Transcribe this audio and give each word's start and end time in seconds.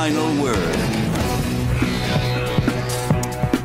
final 0.00 0.42
word. 0.42 0.56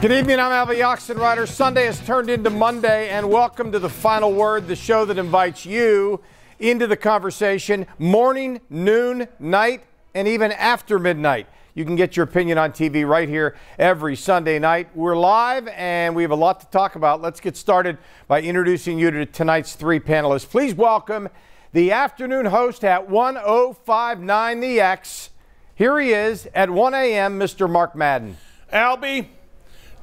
Good 0.02 0.12
evening, 0.12 0.38
I'm 0.38 0.52
Albie 0.52 0.84
Oxenreiter. 0.84 1.48
Sunday 1.48 1.86
has 1.86 2.06
turned 2.06 2.30
into 2.30 2.50
Monday, 2.50 3.08
and 3.08 3.30
welcome 3.30 3.72
to 3.72 3.80
the 3.80 3.88
final 3.88 4.34
word, 4.34 4.68
the 4.68 4.76
show 4.76 5.06
that 5.06 5.18
invites 5.18 5.66
you 5.66 6.20
into 6.60 6.88
the 6.88 6.98
conversation 6.98 7.88
morning, 7.98 8.60
noon, 8.70 9.30
night, 9.40 9.86
and 10.14 10.28
even 10.28 10.52
after 10.52 11.00
midnight. 11.00 11.48
You 11.74 11.86
can 11.86 11.96
get 11.96 12.18
your 12.18 12.26
opinion 12.26 12.58
on 12.58 12.74
TV 12.74 13.08
right 13.08 13.30
here 13.30 13.56
every 13.80 14.18
Sunday 14.18 14.60
night. 14.60 14.90
We're 14.94 15.16
live 15.16 15.70
and 15.70 16.18
we 16.18 16.24
have 16.24 16.32
a 16.32 16.36
lot 16.36 16.60
to 16.60 16.66
talk 16.66 16.98
about. 16.98 17.22
Let's 17.22 17.40
get 17.40 17.56
started 17.56 17.98
by 18.28 18.42
introducing 18.42 19.00
you 19.00 19.10
to 19.10 19.26
tonight's 19.26 19.76
three 19.76 20.02
panelists. 20.02 20.50
Please 20.50 20.74
welcome 20.74 21.30
the 21.72 21.94
afternoon 21.94 22.48
host 22.48 22.84
at 22.84 23.10
1059 23.10 24.60
The 24.60 24.82
X. 24.82 25.30
Here 25.76 26.00
he 26.00 26.14
is 26.14 26.48
at 26.56 26.70
1 26.70 26.94
a.m., 26.94 27.38
Mr. 27.38 27.70
Mark 27.70 27.98
Madden. 27.98 28.38
Albie, 28.72 29.28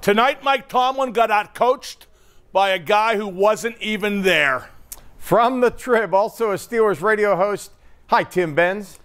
tonight 0.02 0.44
Mike 0.44 0.68
Tomlin 0.68 1.12
got 1.12 1.30
out 1.30 1.54
coached 1.54 2.06
by 2.52 2.70
a 2.70 2.78
guy 2.78 3.16
who 3.16 3.26
wasn't 3.26 3.80
even 3.80 4.20
there. 4.20 4.68
From 5.16 5.62
the 5.62 5.70
Trib, 5.70 6.12
also 6.12 6.50
a 6.50 6.56
Steelers 6.56 7.00
radio 7.00 7.36
host. 7.36 7.72
Hi, 8.08 8.22
Tim 8.22 8.54
Benz. 8.54 8.98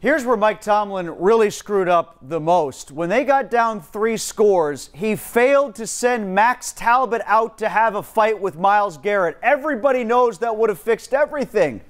Here's 0.00 0.24
where 0.24 0.36
Mike 0.36 0.60
Tomlin 0.60 1.16
really 1.16 1.48
screwed 1.50 1.88
up 1.88 2.16
the 2.20 2.40
most. 2.40 2.90
When 2.90 3.08
they 3.08 3.22
got 3.22 3.48
down 3.48 3.80
three 3.80 4.16
scores, 4.16 4.90
he 4.92 5.14
failed 5.14 5.76
to 5.76 5.86
send 5.86 6.34
Max 6.34 6.72
Talbot 6.72 7.22
out 7.24 7.56
to 7.58 7.68
have 7.68 7.94
a 7.94 8.02
fight 8.02 8.40
with 8.40 8.58
Myles 8.58 8.98
Garrett. 8.98 9.38
Everybody 9.44 10.02
knows 10.02 10.38
that 10.38 10.56
would 10.56 10.70
have 10.70 10.80
fixed 10.80 11.14
everything. 11.14 11.82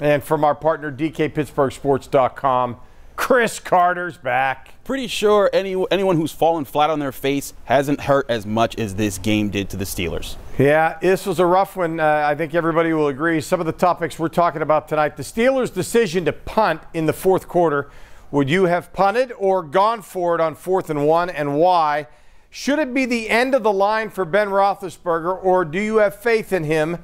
And 0.00 0.22
from 0.22 0.44
our 0.44 0.54
partner, 0.54 0.90
DKPittsburghSports.com, 0.90 2.76
Chris 3.16 3.60
Carter's 3.60 4.16
back. 4.16 4.74
Pretty 4.82 5.06
sure 5.06 5.48
any, 5.52 5.82
anyone 5.90 6.16
who's 6.16 6.32
fallen 6.32 6.64
flat 6.64 6.90
on 6.90 6.98
their 6.98 7.12
face 7.12 7.54
hasn't 7.64 8.02
hurt 8.02 8.26
as 8.28 8.44
much 8.44 8.76
as 8.76 8.96
this 8.96 9.18
game 9.18 9.50
did 9.50 9.70
to 9.70 9.76
the 9.76 9.84
Steelers. 9.84 10.34
Yeah, 10.58 10.98
this 11.00 11.24
was 11.24 11.38
a 11.38 11.46
rough 11.46 11.76
one. 11.76 12.00
Uh, 12.00 12.24
I 12.26 12.34
think 12.34 12.54
everybody 12.54 12.92
will 12.92 13.08
agree. 13.08 13.40
Some 13.40 13.60
of 13.60 13.66
the 13.66 13.72
topics 13.72 14.18
we're 14.18 14.28
talking 14.28 14.62
about 14.62 14.88
tonight 14.88 15.16
the 15.16 15.22
Steelers' 15.22 15.72
decision 15.72 16.24
to 16.24 16.32
punt 16.32 16.82
in 16.92 17.06
the 17.06 17.12
fourth 17.12 17.46
quarter. 17.46 17.90
Would 18.32 18.50
you 18.50 18.64
have 18.64 18.92
punted 18.92 19.32
or 19.38 19.62
gone 19.62 20.02
for 20.02 20.34
it 20.34 20.40
on 20.40 20.56
fourth 20.56 20.90
and 20.90 21.06
one, 21.06 21.30
and 21.30 21.56
why? 21.56 22.08
Should 22.50 22.80
it 22.80 22.92
be 22.92 23.06
the 23.06 23.30
end 23.30 23.54
of 23.54 23.62
the 23.62 23.72
line 23.72 24.10
for 24.10 24.24
Ben 24.24 24.48
Roethlisberger, 24.48 25.44
or 25.44 25.64
do 25.64 25.78
you 25.80 25.96
have 25.96 26.16
faith 26.16 26.52
in 26.52 26.64
him? 26.64 26.98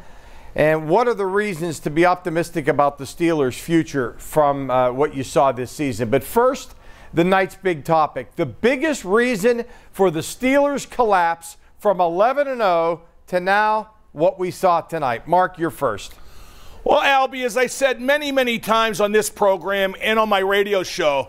And 0.54 0.88
what 0.88 1.06
are 1.06 1.14
the 1.14 1.26
reasons 1.26 1.78
to 1.80 1.90
be 1.90 2.04
optimistic 2.04 2.66
about 2.66 2.98
the 2.98 3.04
Steelers' 3.04 3.58
future 3.58 4.14
from 4.18 4.70
uh, 4.70 4.90
what 4.90 5.14
you 5.14 5.22
saw 5.22 5.52
this 5.52 5.70
season? 5.70 6.10
But 6.10 6.24
first, 6.24 6.74
the 7.12 7.24
night's 7.24 7.54
big 7.56 7.84
topic. 7.84 8.36
The 8.36 8.46
biggest 8.46 9.04
reason 9.04 9.64
for 9.92 10.10
the 10.10 10.20
Steelers' 10.20 10.88
collapse 10.88 11.56
from 11.78 12.00
11 12.00 12.48
and 12.48 12.60
0 12.60 13.02
to 13.28 13.40
now 13.40 13.90
what 14.12 14.38
we 14.38 14.50
saw 14.50 14.80
tonight. 14.80 15.28
Mark, 15.28 15.58
you're 15.58 15.70
first. 15.70 16.14
Well, 16.82 17.00
Albie, 17.00 17.44
as 17.44 17.56
I 17.56 17.66
said 17.66 18.00
many, 18.00 18.32
many 18.32 18.58
times 18.58 19.00
on 19.00 19.12
this 19.12 19.30
program 19.30 19.94
and 20.00 20.18
on 20.18 20.28
my 20.28 20.38
radio 20.38 20.82
show, 20.82 21.28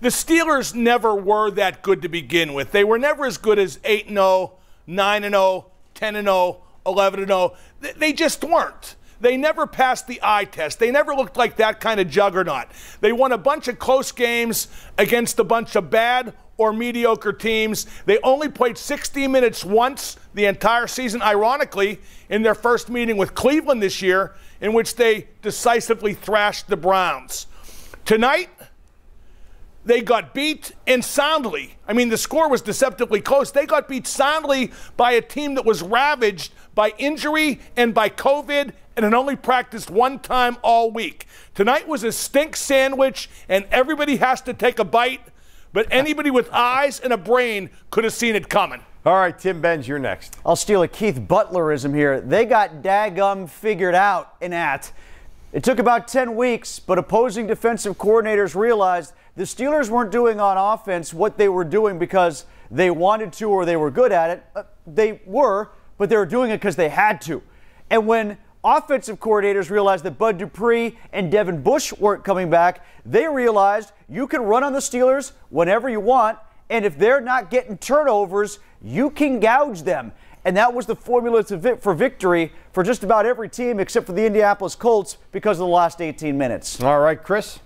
the 0.00 0.08
Steelers 0.08 0.74
never 0.74 1.14
were 1.14 1.50
that 1.52 1.82
good 1.82 2.02
to 2.02 2.08
begin 2.08 2.54
with. 2.54 2.72
They 2.72 2.84
were 2.84 2.98
never 2.98 3.26
as 3.26 3.36
good 3.36 3.58
as 3.58 3.78
8 3.84 4.08
0, 4.08 4.52
9 4.86 5.22
0, 5.22 5.66
10 5.94 6.14
0, 6.14 6.62
11 6.86 7.26
0. 7.26 7.54
They 7.96 8.12
just 8.12 8.42
weren't. 8.44 8.96
They 9.20 9.36
never 9.36 9.68
passed 9.68 10.08
the 10.08 10.18
eye 10.20 10.44
test. 10.44 10.80
They 10.80 10.90
never 10.90 11.14
looked 11.14 11.36
like 11.36 11.56
that 11.56 11.80
kind 11.80 12.00
of 12.00 12.10
juggernaut. 12.10 12.66
They 13.00 13.12
won 13.12 13.30
a 13.30 13.38
bunch 13.38 13.68
of 13.68 13.78
close 13.78 14.10
games 14.10 14.66
against 14.98 15.38
a 15.38 15.44
bunch 15.44 15.76
of 15.76 15.90
bad 15.90 16.34
or 16.56 16.72
mediocre 16.72 17.32
teams. 17.32 17.86
They 18.04 18.18
only 18.24 18.48
played 18.48 18.76
60 18.76 19.28
minutes 19.28 19.64
once 19.64 20.16
the 20.34 20.46
entire 20.46 20.88
season, 20.88 21.22
ironically, 21.22 22.00
in 22.30 22.42
their 22.42 22.54
first 22.54 22.90
meeting 22.90 23.16
with 23.16 23.32
Cleveland 23.34 23.80
this 23.80 24.02
year, 24.02 24.34
in 24.60 24.72
which 24.72 24.96
they 24.96 25.28
decisively 25.40 26.14
thrashed 26.14 26.66
the 26.66 26.76
Browns. 26.76 27.46
Tonight, 28.04 28.50
they 29.84 30.00
got 30.00 30.34
beat 30.34 30.72
and 30.86 31.04
soundly. 31.04 31.76
I 31.86 31.92
mean, 31.92 32.08
the 32.08 32.16
score 32.16 32.48
was 32.48 32.62
deceptively 32.62 33.20
close. 33.20 33.50
They 33.50 33.66
got 33.66 33.88
beat 33.88 34.06
soundly 34.06 34.72
by 34.96 35.12
a 35.12 35.20
team 35.20 35.54
that 35.54 35.64
was 35.64 35.82
ravaged 35.82 36.52
by 36.74 36.92
injury 36.98 37.60
and 37.76 37.92
by 37.92 38.08
COVID 38.08 38.72
and 38.96 39.04
had 39.04 39.14
only 39.14 39.36
practiced 39.36 39.90
one 39.90 40.18
time 40.18 40.56
all 40.62 40.90
week. 40.90 41.26
Tonight 41.54 41.88
was 41.88 42.04
a 42.04 42.12
stink 42.12 42.56
sandwich, 42.56 43.28
and 43.48 43.64
everybody 43.70 44.16
has 44.16 44.40
to 44.42 44.54
take 44.54 44.78
a 44.78 44.84
bite, 44.84 45.22
but 45.72 45.86
anybody 45.90 46.30
with 46.30 46.50
eyes 46.52 47.00
and 47.00 47.12
a 47.12 47.16
brain 47.16 47.70
could 47.90 48.04
have 48.04 48.12
seen 48.12 48.34
it 48.34 48.48
coming. 48.48 48.80
All 49.04 49.14
right, 49.16 49.36
Tim 49.36 49.60
Benz, 49.60 49.88
you're 49.88 49.98
next. 49.98 50.36
I'll 50.46 50.56
steal 50.56 50.82
a 50.82 50.88
Keith 50.88 51.18
Butlerism 51.18 51.94
here. 51.94 52.20
They 52.20 52.44
got 52.44 52.82
daggum 52.82 53.48
figured 53.48 53.96
out 53.96 54.36
in 54.40 54.52
at. 54.52 54.92
It 55.52 55.62
took 55.62 55.78
about 55.78 56.08
10 56.08 56.34
weeks, 56.34 56.78
but 56.78 56.96
opposing 56.96 57.46
defensive 57.46 57.98
coordinators 57.98 58.54
realized 58.54 59.12
the 59.36 59.42
Steelers 59.42 59.90
weren't 59.90 60.10
doing 60.10 60.40
on 60.40 60.56
offense 60.56 61.12
what 61.12 61.36
they 61.36 61.46
were 61.46 61.64
doing 61.64 61.98
because 61.98 62.46
they 62.70 62.90
wanted 62.90 63.34
to 63.34 63.50
or 63.50 63.66
they 63.66 63.76
were 63.76 63.90
good 63.90 64.12
at 64.12 64.30
it. 64.30 64.44
Uh, 64.56 64.62
they 64.86 65.20
were, 65.26 65.70
but 65.98 66.08
they 66.08 66.16
were 66.16 66.24
doing 66.24 66.50
it 66.50 66.56
because 66.56 66.76
they 66.76 66.88
had 66.88 67.20
to. 67.22 67.42
And 67.90 68.06
when 68.06 68.38
offensive 68.64 69.20
coordinators 69.20 69.68
realized 69.68 70.04
that 70.04 70.16
Bud 70.16 70.38
Dupree 70.38 70.96
and 71.12 71.30
Devin 71.30 71.62
Bush 71.62 71.92
weren't 71.92 72.24
coming 72.24 72.48
back, 72.48 72.82
they 73.04 73.28
realized 73.28 73.92
you 74.08 74.26
can 74.26 74.40
run 74.40 74.64
on 74.64 74.72
the 74.72 74.78
Steelers 74.78 75.32
whenever 75.50 75.86
you 75.86 76.00
want, 76.00 76.38
and 76.70 76.86
if 76.86 76.96
they're 76.96 77.20
not 77.20 77.50
getting 77.50 77.76
turnovers, 77.76 78.58
you 78.80 79.10
can 79.10 79.38
gouge 79.38 79.82
them. 79.82 80.12
And 80.44 80.56
that 80.56 80.74
was 80.74 80.86
the 80.86 80.96
formula 80.96 81.44
for 81.44 81.94
victory 81.94 82.52
for 82.72 82.82
just 82.82 83.04
about 83.04 83.26
every 83.26 83.48
team 83.48 83.78
except 83.78 84.06
for 84.06 84.12
the 84.12 84.26
Indianapolis 84.26 84.74
Colts 84.74 85.18
because 85.30 85.58
of 85.58 85.66
the 85.66 85.72
last 85.72 86.00
18 86.00 86.36
minutes. 86.36 86.80
All 86.80 87.00
right, 87.00 87.22
Chris. 87.22 87.60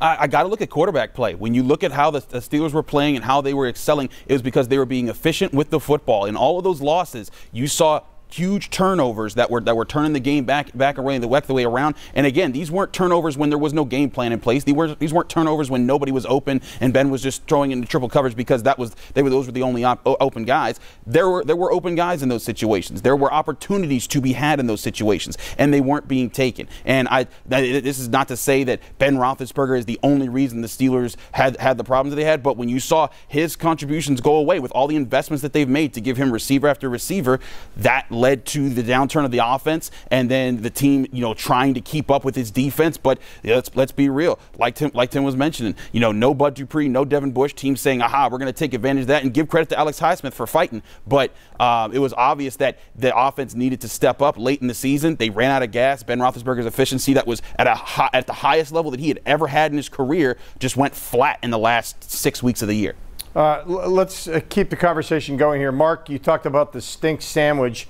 I, 0.00 0.24
I 0.24 0.26
got 0.26 0.42
to 0.42 0.48
look 0.48 0.60
at 0.60 0.68
quarterback 0.68 1.14
play. 1.14 1.34
When 1.34 1.54
you 1.54 1.62
look 1.62 1.84
at 1.84 1.92
how 1.92 2.10
the, 2.10 2.20
the, 2.20 2.38
Steelers 2.38 2.72
were 2.72 2.82
playing 2.82 3.16
and 3.16 3.24
how 3.24 3.40
they 3.40 3.54
were 3.54 3.68
excelling, 3.68 4.10
it 4.26 4.32
was 4.32 4.42
because 4.42 4.68
they 4.68 4.78
were 4.78 4.86
being 4.86 5.08
efficient 5.08 5.54
with 5.54 5.70
the 5.70 5.80
football. 5.80 6.26
In 6.26 6.36
all 6.36 6.58
of 6.58 6.64
those 6.64 6.80
losses, 6.80 7.30
you 7.52 7.66
saw 7.66 8.02
huge 8.28 8.70
turnovers 8.70 9.34
that 9.34 9.50
were 9.50 9.60
that 9.60 9.76
were 9.76 9.84
turning 9.84 10.12
the 10.12 10.20
game 10.20 10.44
back 10.44 10.76
back 10.76 10.98
away 10.98 11.18
the, 11.18 11.28
the 11.46 11.54
way 11.54 11.64
around. 11.64 11.94
And 12.14 12.26
again, 12.26 12.52
these 12.52 12.70
weren't 12.70 12.92
turnovers 12.92 13.36
when 13.36 13.50
there 13.50 13.58
was 13.58 13.72
no 13.72 13.84
game 13.84 14.10
plan 14.10 14.32
in 14.32 14.40
place. 14.40 14.64
These 14.64 14.74
were 14.74 14.94
these 14.94 15.12
weren't 15.12 15.28
turnovers 15.28 15.70
when 15.70 15.86
nobody 15.86 16.12
was 16.12 16.26
open 16.26 16.60
and 16.80 16.92
Ben 16.92 17.10
was 17.10 17.22
just 17.22 17.46
throwing 17.46 17.70
into 17.70 17.86
triple 17.86 18.08
coverage 18.08 18.36
because 18.36 18.62
that 18.64 18.78
was 18.78 18.94
they 19.14 19.22
were 19.22 19.30
those 19.30 19.46
were 19.46 19.52
the 19.52 19.62
only 19.62 19.84
op- 19.84 20.00
open 20.04 20.44
guys. 20.44 20.80
There 21.06 21.28
were 21.28 21.44
there 21.44 21.56
were 21.56 21.72
open 21.72 21.94
guys 21.94 22.22
in 22.22 22.28
those 22.28 22.42
situations. 22.42 23.02
There 23.02 23.16
were 23.16 23.32
opportunities 23.32 24.06
to 24.08 24.20
be 24.20 24.32
had 24.32 24.60
in 24.60 24.66
those 24.66 24.80
situations, 24.80 25.38
and 25.58 25.72
they 25.72 25.80
weren't 25.80 26.08
being 26.08 26.30
taken. 26.30 26.68
And 26.84 27.08
I 27.08 27.26
this 27.46 27.98
is 27.98 28.08
not 28.08 28.28
to 28.28 28.36
say 28.36 28.64
that 28.64 28.80
Ben 28.98 29.16
Roethlisberger 29.16 29.78
is 29.78 29.84
the 29.86 29.98
only 30.02 30.28
reason 30.28 30.60
the 30.60 30.68
Steelers 30.68 31.16
had 31.32 31.56
had 31.58 31.78
the 31.78 31.84
problems 31.84 32.12
that 32.12 32.16
they 32.16 32.24
had, 32.24 32.42
but 32.42 32.56
when 32.56 32.68
you 32.68 32.80
saw 32.80 33.08
his 33.28 33.56
contributions 33.56 34.20
go 34.20 34.36
away 34.36 34.60
with 34.60 34.72
all 34.72 34.86
the 34.86 34.96
investments 34.96 35.42
that 35.42 35.52
they've 35.52 35.68
made 35.68 35.94
to 35.94 36.00
give 36.00 36.16
him 36.16 36.32
receiver 36.32 36.68
after 36.68 36.88
receiver, 36.88 37.40
that 37.76 38.10
led 38.16 38.44
to 38.46 38.68
the 38.68 38.82
downturn 38.82 39.24
of 39.24 39.30
the 39.30 39.38
offense 39.38 39.90
and 40.10 40.30
then 40.30 40.62
the 40.62 40.70
team, 40.70 41.06
you 41.12 41.20
know, 41.20 41.34
trying 41.34 41.74
to 41.74 41.80
keep 41.80 42.10
up 42.10 42.24
with 42.24 42.34
his 42.34 42.50
defense. 42.50 42.96
But 42.96 43.18
let's 43.44 43.74
let's 43.74 43.92
be 43.92 44.08
real. 44.08 44.38
Like 44.58 44.74
Tim, 44.74 44.90
like 44.94 45.10
Tim 45.10 45.24
was 45.24 45.36
mentioning, 45.36 45.76
you 45.92 46.00
know, 46.00 46.12
no 46.12 46.34
Bud 46.34 46.54
Dupree, 46.54 46.88
no 46.88 47.04
Devin 47.04 47.32
Bush. 47.32 47.54
Team 47.54 47.76
saying, 47.76 48.02
aha, 48.02 48.28
we're 48.30 48.38
going 48.38 48.52
to 48.52 48.58
take 48.58 48.74
advantage 48.74 49.02
of 49.02 49.08
that 49.08 49.22
and 49.22 49.32
give 49.32 49.48
credit 49.48 49.68
to 49.70 49.78
Alex 49.78 50.00
Highsmith 50.00 50.32
for 50.32 50.46
fighting. 50.46 50.82
But 51.06 51.32
um, 51.60 51.92
it 51.92 51.98
was 51.98 52.12
obvious 52.14 52.56
that 52.56 52.78
the 52.94 53.16
offense 53.16 53.54
needed 53.54 53.80
to 53.82 53.88
step 53.88 54.20
up 54.20 54.36
late 54.38 54.60
in 54.60 54.66
the 54.66 54.74
season. 54.74 55.16
They 55.16 55.30
ran 55.30 55.50
out 55.50 55.62
of 55.62 55.70
gas. 55.70 56.02
Ben 56.02 56.18
Roethlisberger's 56.18 56.66
efficiency 56.66 57.14
that 57.14 57.26
was 57.26 57.42
at 57.58 57.66
a 57.66 57.74
high, 57.74 58.10
at 58.12 58.26
the 58.26 58.32
highest 58.32 58.72
level 58.72 58.90
that 58.90 59.00
he 59.00 59.08
had 59.08 59.20
ever 59.26 59.46
had 59.46 59.70
in 59.70 59.76
his 59.76 59.88
career 59.88 60.36
just 60.58 60.76
went 60.76 60.94
flat 60.94 61.38
in 61.42 61.50
the 61.50 61.58
last 61.58 62.10
six 62.10 62.42
weeks 62.42 62.62
of 62.62 62.68
the 62.68 62.76
year. 62.76 62.94
Uh, 63.34 63.62
let's 63.66 64.28
uh, 64.28 64.40
keep 64.48 64.70
the 64.70 64.76
conversation 64.76 65.36
going 65.36 65.60
here. 65.60 65.70
Mark, 65.70 66.08
you 66.08 66.18
talked 66.18 66.46
about 66.46 66.72
the 66.72 66.80
stink 66.80 67.20
sandwich. 67.20 67.86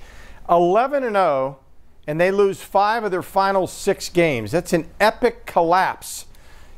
11 0.49 1.03
and 1.03 1.15
0, 1.15 1.59
and 2.07 2.19
they 2.19 2.31
lose 2.31 2.61
five 2.61 3.03
of 3.03 3.11
their 3.11 3.21
final 3.21 3.67
six 3.67 4.09
games. 4.09 4.51
That's 4.51 4.73
an 4.73 4.89
epic 4.99 5.45
collapse. 5.45 6.25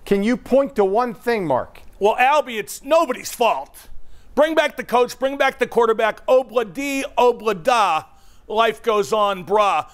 Can 0.06 0.24
you 0.24 0.38
point 0.38 0.76
to 0.76 0.86
one 0.86 1.14
thing, 1.14 1.46
Mark? 1.46 1.82
Well, 2.00 2.16
Albie, 2.16 2.58
it's 2.58 2.84
nobody's 2.84 3.32
fault. 3.32 3.90
Bring 4.34 4.56
back 4.56 4.78
the 4.78 4.84
coach, 4.84 5.20
bring 5.20 5.38
back 5.38 5.60
the 5.60 5.68
quarterback. 5.68 6.26
Obla 6.26 6.74
D, 6.74 7.04
obla 7.18 7.62
da. 7.62 8.04
Life 8.48 8.82
goes 8.82 9.14
on, 9.14 9.46
brah. 9.46 9.90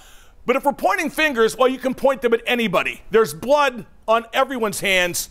But 0.45 0.55
if 0.55 0.63
we're 0.63 0.73
pointing 0.73 1.09
fingers, 1.09 1.57
well, 1.57 1.67
you 1.67 1.79
can 1.79 1.95
point 1.95 2.21
them 2.21 2.33
at 2.33 2.41
anybody. 2.45 3.01
There's 3.09 3.33
blood 3.33 3.85
on 4.07 4.25
everyone's 4.31 4.79
hands, 4.79 5.29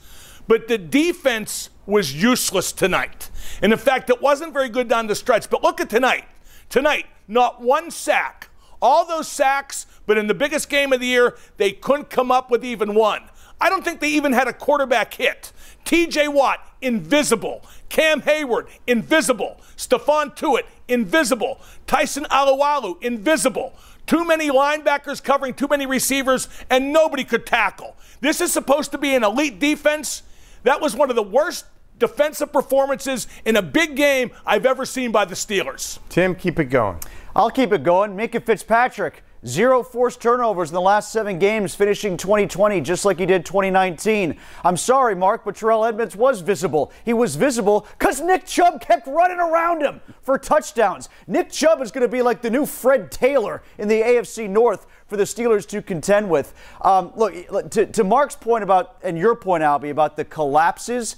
but 0.49 0.67
the 0.69 0.77
defense 0.77 1.71
was 1.87 2.15
useless 2.21 2.73
tonight. 2.73 3.31
And 3.63 3.73
in 3.73 3.79
fact, 3.79 4.11
it 4.11 4.21
wasn't 4.21 4.53
very 4.53 4.69
good 4.69 4.89
down 4.89 5.07
the 5.07 5.15
stretch. 5.15 5.49
But 5.49 5.63
look 5.63 5.81
at 5.81 5.89
tonight. 5.89 6.25
Tonight, 6.69 7.07
not 7.29 7.61
one 7.61 7.91
sack. 7.91 8.51
All 8.83 9.07
those 9.07 9.29
sacks, 9.29 9.87
but 10.07 10.19
in 10.19 10.27
the 10.27 10.35
biggest 10.35 10.69
game 10.69 10.93
of 10.93 11.01
the 11.01 11.07
year, 11.07 11.37
they 11.57 11.73
couldn't 11.73 12.11
come 12.11 12.31
up 12.31 12.51
with 12.51 12.65
even 12.65 12.95
one. 12.95 13.23
I 13.61 13.71
don't 13.71 13.85
think 13.85 14.01
they 14.01 14.11
even 14.11 14.33
had 14.33 14.49
a 14.49 14.53
quarterback 14.53 15.15
hit. 15.15 15.53
TJ 15.85 16.33
Watt, 16.33 16.61
invisible. 16.83 17.65
Cam 17.89 18.21
Hayward, 18.23 18.67
invisible. 18.87 19.61
Stephon 19.77 20.37
Tuitt, 20.37 20.65
invisible. 20.89 21.61
Tyson 21.87 22.25
Alualu, 22.25 23.03
invisible. 23.03 23.73
Too 24.07 24.25
many 24.25 24.51
linebackers 24.51 25.23
covering 25.23 25.55
too 25.55 25.69
many 25.69 25.87
receivers, 25.87 26.49
and 26.69 26.93
nobody 26.93 27.25
could 27.25 27.47
tackle. 27.47 27.97
This 28.21 28.41
is 28.41 28.53
supposed 28.53 28.93
to 28.93 28.99
be 28.99 29.15
an 29.15 29.25
elite 29.25 29.59
defense. 29.59 30.23
That 30.65 30.81
was 30.81 30.95
one 30.95 31.11
of 31.11 31.17
the 31.17 31.23
worst 31.23 31.65
defensive 31.99 32.53
performances 32.53 33.27
in 33.45 33.57
a 33.57 33.63
big 33.63 33.97
game 33.97 34.31
I've 34.45 34.67
ever 34.67 34.85
seen 34.85 35.13
by 35.13 35.25
the 35.25 35.35
Steelers. 35.35 35.99
Tim, 36.09 36.35
keep 36.35 36.59
it 36.59 36.67
going. 36.67 36.99
I'll 37.37 37.51
keep 37.51 37.73
it 37.73 37.83
going. 37.83 38.17
Minkah 38.17 38.45
Fitzpatrick, 38.45 39.25
zero 39.47 39.83
forced 39.83 40.21
turnovers 40.21 40.71
in 40.71 40.75
the 40.75 40.81
last 40.81 41.13
seven 41.13 41.39
games, 41.39 41.75
finishing 41.75 42.17
2020 42.17 42.81
just 42.81 43.05
like 43.05 43.19
he 43.19 43.27
did 43.27 43.45
2019. 43.45 44.39
I'm 44.63 44.77
sorry, 44.77 45.15
Mark, 45.15 45.45
but 45.45 45.57
Terrell 45.57 45.85
Edmunds 45.85 46.15
was 46.15 46.41
visible. 46.41 46.93
He 47.05 47.13
was 47.13 47.37
visible 47.37 47.87
because 47.99 48.21
Nick 48.21 48.47
Chubb 48.47 48.81
kept 48.81 49.07
running 49.07 49.41
around 49.41 49.83
him 49.83 50.01
for 50.23 50.39
touchdowns. 50.39 51.09
Nick 51.27 51.51
Chubb 51.51 51.81
is 51.81 51.91
going 51.91 52.03
to 52.03 52.09
be 52.09 52.23
like 52.23 52.41
the 52.41 52.51
new 52.51 52.67
Fred 52.67 53.11
Taylor 53.11 53.63
in 53.79 53.89
the 53.89 54.01
AFC 54.01 54.49
North 54.49 54.87
for 55.07 55.17
the 55.17 55.25
Steelers 55.25 55.67
to 55.69 55.83
contend 55.83 56.31
with. 56.31 56.55
Um, 56.83 57.13
look, 57.17 57.71
to, 57.71 57.87
to 57.87 58.05
Mark's 58.05 58.37
point 58.37 58.63
about, 58.63 58.99
and 59.03 59.19
your 59.19 59.35
point, 59.35 59.63
Albie, 59.63 59.91
about 59.91 60.17
the 60.17 60.25
collapses, 60.25 61.17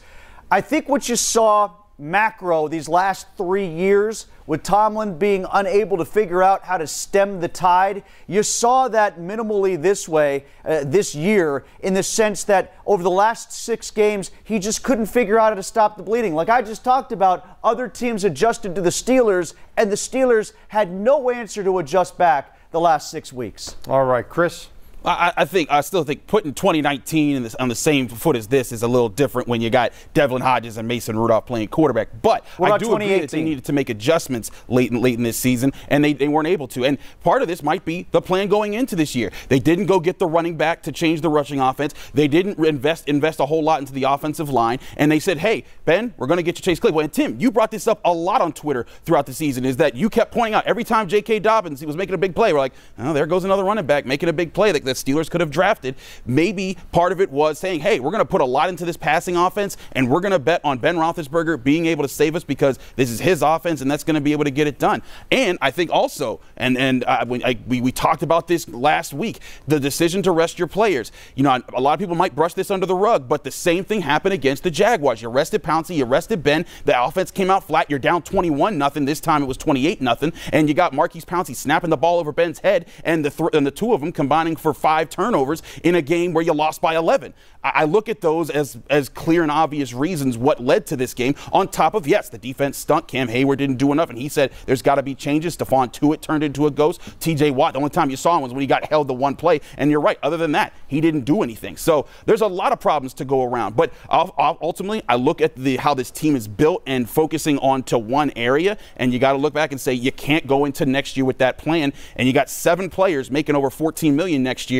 I 0.50 0.60
think 0.60 0.88
what 0.88 1.08
you 1.08 1.16
saw 1.16 1.72
macro 1.98 2.68
these 2.68 2.88
last 2.88 3.26
three 3.36 3.66
years 3.66 4.26
with 4.46 4.62
Tomlin 4.62 5.18
being 5.18 5.44
unable 5.52 5.96
to 5.96 6.04
figure 6.04 6.40
out 6.40 6.62
how 6.62 6.78
to 6.78 6.86
stem 6.86 7.40
the 7.40 7.48
tide. 7.48 8.04
You 8.28 8.44
saw 8.44 8.86
that 8.88 9.18
minimally 9.18 9.80
this 9.80 10.08
way 10.08 10.44
uh, 10.64 10.84
this 10.84 11.16
year 11.16 11.64
in 11.80 11.94
the 11.94 12.02
sense 12.02 12.44
that 12.44 12.74
over 12.86 13.02
the 13.02 13.10
last 13.10 13.50
six 13.50 13.90
games, 13.90 14.30
he 14.44 14.60
just 14.60 14.84
couldn't 14.84 15.06
figure 15.06 15.38
out 15.38 15.48
how 15.48 15.54
to 15.54 15.62
stop 15.64 15.96
the 15.96 16.04
bleeding. 16.04 16.34
Like 16.34 16.48
I 16.48 16.62
just 16.62 16.84
talked 16.84 17.10
about, 17.10 17.58
other 17.64 17.88
teams 17.88 18.22
adjusted 18.22 18.76
to 18.76 18.80
the 18.80 18.90
Steelers, 18.90 19.54
and 19.76 19.90
the 19.90 19.96
Steelers 19.96 20.52
had 20.68 20.92
no 20.92 21.30
answer 21.30 21.64
to 21.64 21.78
adjust 21.78 22.16
back 22.16 22.56
the 22.70 22.80
last 22.80 23.10
six 23.10 23.32
weeks. 23.32 23.74
All 23.88 24.04
right, 24.04 24.28
Chris. 24.28 24.68
I, 25.06 25.32
I, 25.36 25.44
think 25.44 25.70
I 25.70 25.82
still 25.82 26.02
think 26.02 26.26
putting 26.26 26.52
2019 26.52 27.44
this, 27.44 27.54
on 27.54 27.68
the 27.68 27.76
same 27.76 28.08
foot 28.08 28.34
as 28.34 28.48
this 28.48 28.72
is 28.72 28.82
a 28.82 28.88
little 28.88 29.08
different 29.08 29.46
when 29.46 29.60
you 29.60 29.70
got 29.70 29.92
Devlin 30.14 30.42
Hodges 30.42 30.78
and 30.78 30.88
Mason 30.88 31.16
Rudolph 31.16 31.46
playing 31.46 31.68
quarterback. 31.68 32.08
But 32.22 32.44
I 32.60 32.76
do 32.76 32.92
agree 32.94 33.20
that 33.20 33.30
they 33.30 33.44
needed 33.44 33.64
to 33.66 33.72
make 33.72 33.88
adjustments 33.88 34.50
late 34.66 34.90
in, 34.90 35.00
late 35.00 35.14
in 35.14 35.22
this 35.22 35.36
season, 35.36 35.72
and 35.88 36.04
they, 36.04 36.12
they 36.12 36.26
weren't 36.26 36.48
able 36.48 36.66
to. 36.68 36.84
And 36.84 36.98
part 37.22 37.42
of 37.42 37.48
this 37.48 37.62
might 37.62 37.84
be 37.84 38.06
the 38.10 38.20
plan 38.20 38.48
going 38.48 38.74
into 38.74 38.96
this 38.96 39.14
year. 39.14 39.30
They 39.48 39.60
didn't 39.60 39.86
go 39.86 40.00
get 40.00 40.18
the 40.18 40.26
running 40.26 40.56
back 40.56 40.82
to 40.82 40.92
change 40.92 41.20
the 41.20 41.28
rushing 41.28 41.60
offense. 41.60 41.94
They 42.12 42.26
didn't 42.26 42.58
invest 42.58 43.08
invest 43.08 43.38
a 43.38 43.46
whole 43.46 43.62
lot 43.62 43.78
into 43.80 43.92
the 43.92 44.04
offensive 44.04 44.50
line, 44.50 44.80
and 44.96 45.10
they 45.12 45.20
said, 45.20 45.38
"Hey, 45.38 45.64
Ben, 45.84 46.14
we're 46.16 46.26
going 46.26 46.38
to 46.38 46.42
get 46.42 46.58
you 46.58 46.62
Chase 46.62 46.80
Claypool." 46.80 47.00
And 47.00 47.12
Tim, 47.12 47.38
you 47.38 47.52
brought 47.52 47.70
this 47.70 47.86
up 47.86 48.00
a 48.04 48.12
lot 48.12 48.40
on 48.40 48.52
Twitter 48.52 48.86
throughout 49.04 49.26
the 49.26 49.34
season. 49.34 49.64
Is 49.64 49.76
that 49.76 49.94
you 49.94 50.10
kept 50.10 50.32
pointing 50.32 50.54
out 50.54 50.66
every 50.66 50.84
time 50.84 51.06
J.K. 51.06 51.38
Dobbins 51.40 51.78
he 51.78 51.86
was 51.86 51.96
making 51.96 52.14
a 52.14 52.18
big 52.18 52.34
play, 52.34 52.52
we're 52.52 52.58
like, 52.58 52.72
"Oh, 52.98 53.12
there 53.12 53.26
goes 53.26 53.44
another 53.44 53.62
running 53.62 53.86
back 53.86 54.04
making 54.04 54.28
a 54.28 54.32
big 54.32 54.52
play." 54.52 54.72
Like 54.72 54.82
the 54.96 55.12
Steelers 55.12 55.30
could 55.30 55.40
have 55.40 55.50
drafted. 55.50 55.94
Maybe 56.24 56.76
part 56.92 57.12
of 57.12 57.20
it 57.20 57.30
was 57.30 57.58
saying, 57.58 57.80
hey, 57.80 58.00
we're 58.00 58.10
going 58.10 58.20
to 58.20 58.24
put 58.24 58.40
a 58.40 58.46
lot 58.46 58.68
into 58.68 58.84
this 58.84 58.96
passing 58.96 59.36
offense, 59.36 59.76
and 59.92 60.10
we're 60.10 60.20
going 60.20 60.32
to 60.32 60.38
bet 60.38 60.60
on 60.64 60.78
Ben 60.78 60.96
Roethlisberger 60.96 61.62
being 61.62 61.86
able 61.86 62.02
to 62.02 62.08
save 62.08 62.34
us 62.34 62.44
because 62.44 62.78
this 62.96 63.10
is 63.10 63.20
his 63.20 63.42
offense, 63.42 63.80
and 63.80 63.90
that's 63.90 64.04
going 64.04 64.14
to 64.14 64.20
be 64.20 64.32
able 64.32 64.44
to 64.44 64.50
get 64.50 64.66
it 64.66 64.78
done. 64.78 65.02
And 65.30 65.58
I 65.60 65.70
think 65.70 65.90
also, 65.90 66.40
and 66.56 66.76
and 66.78 67.04
uh, 67.04 67.24
I, 67.44 67.58
we, 67.66 67.80
we 67.80 67.92
talked 67.92 68.22
about 68.22 68.48
this 68.48 68.68
last 68.68 69.12
week, 69.12 69.40
the 69.66 69.80
decision 69.80 70.22
to 70.22 70.30
rest 70.30 70.58
your 70.58 70.68
players. 70.68 71.12
You 71.34 71.42
know, 71.42 71.60
a 71.74 71.80
lot 71.80 71.94
of 71.94 72.00
people 72.00 72.14
might 72.14 72.34
brush 72.34 72.54
this 72.54 72.70
under 72.70 72.86
the 72.86 72.94
rug, 72.94 73.28
but 73.28 73.44
the 73.44 73.50
same 73.50 73.84
thing 73.84 74.00
happened 74.02 74.34
against 74.34 74.62
the 74.62 74.70
Jaguars. 74.70 75.22
You 75.22 75.28
rested 75.28 75.62
Pouncey, 75.62 75.96
you 75.96 76.04
rested 76.04 76.42
Ben. 76.42 76.66
The 76.84 77.02
offense 77.02 77.30
came 77.30 77.50
out 77.50 77.64
flat. 77.64 77.90
You're 77.90 77.98
down 77.98 78.22
21 78.22 78.78
nothing. 78.78 79.04
This 79.04 79.20
time 79.20 79.42
it 79.42 79.46
was 79.46 79.56
28 79.56 80.00
nothing, 80.00 80.32
and 80.52 80.68
you 80.68 80.74
got 80.74 80.92
Maurkice 80.92 81.24
Pouncey 81.24 81.54
snapping 81.54 81.90
the 81.90 81.96
ball 81.96 82.18
over 82.18 82.32
Ben's 82.32 82.60
head, 82.60 82.86
and 83.04 83.24
the 83.24 83.30
th- 83.30 83.50
and 83.52 83.66
the 83.66 83.70
two 83.70 83.92
of 83.92 84.00
them 84.00 84.12
combining 84.12 84.56
for 84.56 84.74
five 84.86 85.10
turnovers 85.10 85.64
in 85.82 85.96
a 85.96 86.00
game 86.00 86.32
where 86.32 86.44
you 86.44 86.52
lost 86.52 86.80
by 86.80 86.94
11. 86.94 87.34
I 87.64 87.84
look 87.84 88.08
at 88.08 88.20
those 88.20 88.50
as 88.50 88.78
as 88.88 89.08
clear 89.08 89.42
and 89.42 89.50
obvious 89.50 89.92
reasons 89.92 90.38
what 90.38 90.62
led 90.62 90.86
to 90.86 90.96
this 90.96 91.14
game. 91.14 91.34
On 91.52 91.66
top 91.66 91.94
of 91.94 92.06
yes, 92.06 92.28
the 92.28 92.38
defense 92.38 92.76
stunk. 92.78 93.08
Cam 93.08 93.26
Hayward 93.26 93.58
didn't 93.58 93.76
do 93.76 93.90
enough, 93.90 94.10
and 94.10 94.18
he 94.18 94.28
said 94.28 94.52
there's 94.66 94.82
got 94.82 94.96
to 94.96 95.02
be 95.02 95.14
changes. 95.14 95.56
Stephon 95.56 95.92
Tuitt 95.92 96.20
turned 96.20 96.44
into 96.44 96.66
a 96.66 96.70
ghost. 96.70 97.00
T.J. 97.18 97.50
Watt, 97.50 97.72
the 97.72 97.78
only 97.78 97.90
time 97.90 98.10
you 98.10 98.16
saw 98.16 98.36
him 98.36 98.42
was 98.42 98.52
when 98.52 98.60
he 98.60 98.66
got 98.66 98.84
held 98.84 99.08
to 99.08 99.14
one 99.14 99.34
play. 99.34 99.60
And 99.76 99.90
you're 99.90 100.00
right. 100.00 100.18
Other 100.22 100.36
than 100.36 100.52
that, 100.52 100.72
he 100.86 101.00
didn't 101.00 101.22
do 101.22 101.42
anything. 101.42 101.76
So 101.76 102.06
there's 102.26 102.42
a 102.42 102.46
lot 102.46 102.72
of 102.72 102.78
problems 102.78 103.14
to 103.14 103.24
go 103.24 103.42
around. 103.42 103.74
But 103.74 103.92
ultimately, 104.08 105.02
I 105.08 105.16
look 105.16 105.40
at 105.40 105.56
the 105.56 105.76
how 105.78 105.94
this 105.94 106.12
team 106.12 106.36
is 106.36 106.46
built 106.46 106.84
and 106.86 107.10
focusing 107.10 107.58
on 107.58 107.82
to 107.84 107.98
one 107.98 108.30
area, 108.36 108.78
and 108.96 109.12
you 109.12 109.18
got 109.18 109.32
to 109.32 109.38
look 109.38 109.54
back 109.54 109.72
and 109.72 109.80
say 109.80 109.92
you 109.92 110.12
can't 110.12 110.46
go 110.46 110.64
into 110.64 110.86
next 110.86 111.16
year 111.16 111.24
with 111.24 111.38
that 111.38 111.58
plan. 111.58 111.92
And 112.14 112.28
you 112.28 112.32
got 112.32 112.48
seven 112.48 112.88
players 112.88 113.30
making 113.30 113.56
over 113.56 113.70
14 113.70 114.14
million 114.14 114.44
next 114.44 114.70
year 114.70 114.75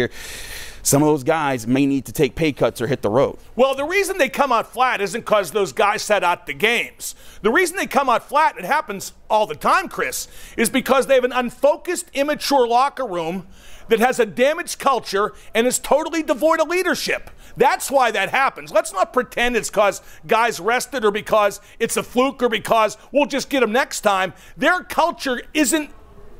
some 0.86 1.02
of 1.02 1.08
those 1.08 1.24
guys 1.24 1.66
may 1.66 1.84
need 1.84 2.04
to 2.06 2.12
take 2.12 2.36
pay 2.36 2.52
cuts 2.52 2.80
or 2.80 2.86
hit 2.86 3.02
the 3.02 3.10
road. 3.10 3.38
Well, 3.56 3.74
the 3.74 3.84
reason 3.84 4.18
they 4.18 4.28
come 4.28 4.52
out 4.52 4.72
flat 4.72 5.00
isn't 5.00 5.22
because 5.22 5.50
those 5.50 5.72
guys 5.72 6.02
set 6.02 6.22
out 6.22 6.46
the 6.46 6.54
games. 6.54 7.16
The 7.42 7.50
reason 7.50 7.76
they 7.76 7.88
come 7.88 8.08
out 8.08 8.28
flat, 8.28 8.56
it 8.56 8.64
happens 8.64 9.12
all 9.28 9.46
the 9.46 9.56
time, 9.56 9.88
Chris, 9.88 10.28
is 10.56 10.70
because 10.70 11.08
they 11.08 11.14
have 11.14 11.24
an 11.24 11.32
unfocused, 11.32 12.08
immature 12.14 12.68
locker 12.68 13.04
room 13.04 13.48
that 13.88 13.98
has 13.98 14.20
a 14.20 14.26
damaged 14.26 14.78
culture 14.78 15.32
and 15.54 15.66
is 15.66 15.80
totally 15.80 16.22
devoid 16.22 16.60
of 16.60 16.68
leadership. 16.68 17.30
That's 17.56 17.90
why 17.90 18.10
that 18.10 18.30
happens. 18.30 18.70
Let's 18.70 18.92
not 18.92 19.12
pretend 19.12 19.56
it's 19.56 19.70
because 19.70 20.02
guys 20.26 20.60
rested 20.60 21.04
or 21.04 21.10
because 21.10 21.60
it's 21.78 21.96
a 21.96 22.02
fluke 22.02 22.42
or 22.42 22.48
because 22.48 22.96
we'll 23.12 23.26
just 23.26 23.48
get 23.48 23.60
them 23.60 23.72
next 23.72 24.02
time. 24.02 24.34
Their 24.56 24.82
culture 24.84 25.40
isn't 25.54 25.90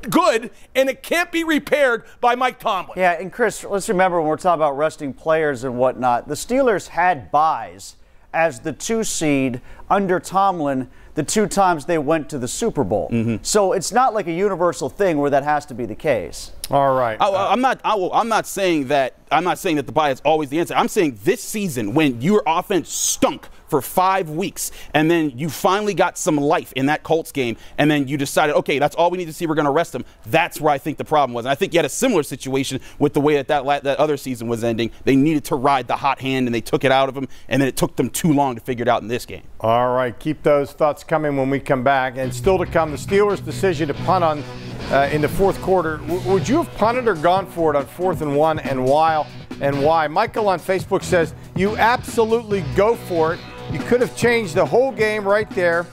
good, 0.01 0.51
and 0.75 0.89
it 0.89 1.03
can't 1.03 1.31
be 1.31 1.43
repaired 1.43 2.03
by 2.21 2.35
Mike 2.35 2.59
Tomlin. 2.59 2.97
Yeah, 2.97 3.13
and 3.13 3.31
Chris, 3.31 3.63
let's 3.63 3.89
remember 3.89 4.19
when 4.19 4.29
we're 4.29 4.37
talking 4.37 4.59
about 4.59 4.77
resting 4.77 5.13
players 5.13 5.63
and 5.63 5.77
whatnot, 5.77 6.27
the 6.27 6.35
Steelers 6.35 6.89
had 6.89 7.31
buys 7.31 7.95
as 8.33 8.59
the 8.59 8.73
two 8.73 9.03
seed 9.03 9.61
under 9.89 10.19
Tomlin 10.19 10.89
the 11.15 11.23
two 11.23 11.47
times 11.47 11.85
they 11.85 11.97
went 11.97 12.29
to 12.29 12.37
the 12.37 12.47
Super 12.47 12.83
Bowl. 12.83 13.09
Mm-hmm. 13.11 13.37
So 13.41 13.73
it's 13.73 13.91
not 13.91 14.13
like 14.13 14.27
a 14.27 14.31
universal 14.31 14.87
thing 14.87 15.17
where 15.17 15.31
that 15.31 15.43
has 15.43 15.65
to 15.65 15.73
be 15.73 15.87
the 15.87 15.95
case. 15.95 16.51
All 16.69 16.93
right. 16.95 17.17
Oh, 17.19 17.33
I, 17.33 17.53
am 17.53 17.61
not. 17.61 17.79
I 17.83 17.95
will, 17.95 18.13
I'm 18.13 18.27
not 18.27 18.45
saying 18.45 18.87
that. 18.87 19.15
I'm 19.31 19.43
not 19.43 19.57
saying 19.57 19.75
that 19.77 19.85
the 19.85 19.91
buy 19.91 20.11
is 20.11 20.21
always 20.21 20.49
the 20.49 20.59
answer. 20.59 20.73
I'm 20.73 20.87
saying 20.87 21.19
this 21.23 21.43
season 21.43 21.93
when 21.93 22.21
your 22.21 22.43
offense 22.45 22.89
stunk 22.89 23.47
for 23.67 23.81
five 23.81 24.29
weeks, 24.29 24.71
and 24.93 25.11
then 25.11 25.31
you 25.37 25.49
finally 25.49 25.93
got 25.93 26.17
some 26.17 26.37
life 26.37 26.71
in 26.73 26.85
that 26.85 27.03
Colts 27.03 27.31
game, 27.31 27.57
and 27.77 27.91
then 27.91 28.07
you 28.07 28.17
decided, 28.17 28.55
okay, 28.55 28.79
that's 28.79 28.95
all 28.95 29.11
we 29.11 29.17
need 29.17 29.25
to 29.25 29.33
see. 29.33 29.45
We're 29.45 29.55
going 29.55 29.65
to 29.65 29.71
rest 29.71 29.93
him. 29.93 30.05
That's 30.27 30.61
where 30.61 30.73
I 30.73 30.77
think 30.77 30.97
the 30.97 31.05
problem 31.05 31.33
was. 31.33 31.45
And 31.45 31.51
I 31.51 31.55
think 31.55 31.73
you 31.73 31.77
had 31.77 31.85
a 31.85 31.89
similar 31.89 32.23
situation 32.23 32.79
with 32.99 33.13
the 33.13 33.21
way 33.21 33.35
that 33.35 33.47
that, 33.49 33.83
that 33.83 33.99
other 33.99 34.17
season 34.17 34.47
was 34.47 34.63
ending. 34.63 34.91
They 35.03 35.15
needed 35.15 35.43
to 35.45 35.55
ride 35.55 35.87
the 35.87 35.97
hot 35.97 36.21
hand, 36.21 36.47
and 36.47 36.55
they 36.55 36.61
took 36.61 36.83
it 36.83 36.91
out 36.91 37.09
of 37.09 37.15
them, 37.15 37.27
and 37.49 37.61
then 37.61 37.67
it 37.67 37.75
took 37.75 37.95
them 37.97 38.09
too 38.09 38.31
long 38.31 38.55
to 38.55 38.61
figure 38.61 38.83
it 38.83 38.89
out 38.89 39.01
in 39.01 39.07
this 39.09 39.25
game. 39.25 39.43
All 39.59 39.93
right. 39.93 40.17
Keep 40.17 40.43
those 40.43 40.71
thoughts 40.71 41.03
coming 41.03 41.35
when 41.35 41.49
we 41.49 41.59
come 41.59 41.83
back. 41.83 42.17
And 42.17 42.33
still 42.33 42.57
to 42.57 42.65
come, 42.65 42.91
the 42.91 42.97
Steelers' 42.97 43.43
decision 43.43 43.89
to 43.89 43.93
punt 43.93 44.23
on 44.23 44.43
uh, 44.91 45.09
in 45.11 45.21
the 45.21 45.27
fourth 45.27 45.61
quarter. 45.61 45.97
W- 45.97 46.31
would 46.31 46.47
you 46.47 46.63
have 46.63 46.73
punted 46.75 47.07
or 47.07 47.15
gone 47.15 47.45
for 47.45 47.73
it 47.73 47.77
on 47.77 47.85
fourth 47.85 48.21
and 48.21 48.35
one, 48.35 48.59
and 48.59 48.83
why? 48.83 49.25
And 49.61 49.83
why? 49.83 50.07
Michael 50.07 50.49
on 50.49 50.59
Facebook 50.59 51.03
says 51.03 51.33
you 51.55 51.75
absolutely 51.77 52.61
go 52.75 52.95
for 52.95 53.33
it. 53.33 53.39
You 53.71 53.79
could 53.79 54.01
have 54.01 54.15
changed 54.15 54.55
the 54.55 54.65
whole 54.65 54.91
game 54.91 55.27
right 55.27 55.49
there, 55.51 55.85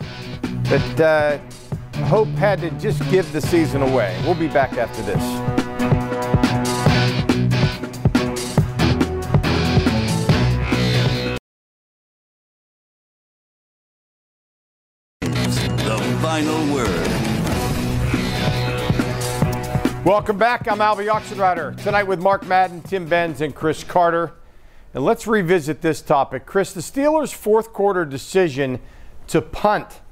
but 0.69 1.01
uh, 1.01 1.39
Hope 2.05 2.29
had 2.29 2.61
to 2.61 2.71
just 2.73 3.01
give 3.11 3.31
the 3.33 3.41
season 3.41 3.83
away. 3.83 4.21
We'll 4.25 4.35
be 4.35 4.49
back 4.49 4.75
after 4.75 5.03
this. 5.03 5.64
Welcome 20.05 20.37
back. 20.37 20.69
I'm 20.69 20.81
Albie 20.81 21.11
Oxenreiter. 21.11 21.83
Tonight 21.83 22.03
with 22.03 22.21
Mark 22.21 22.47
Madden, 22.47 22.83
Tim 22.83 23.07
Benz, 23.07 23.41
and 23.41 23.55
Chris 23.55 23.83
Carter. 23.83 24.35
And 24.93 25.03
let's 25.03 25.27
revisit 25.27 25.81
this 25.81 26.03
topic. 26.03 26.45
Chris, 26.45 26.75
the 26.75 26.83
Steelers' 26.83 27.33
fourth 27.33 27.73
quarter 27.73 28.05
decision 28.05 28.81
to 29.29 29.41
punt, 29.41 30.03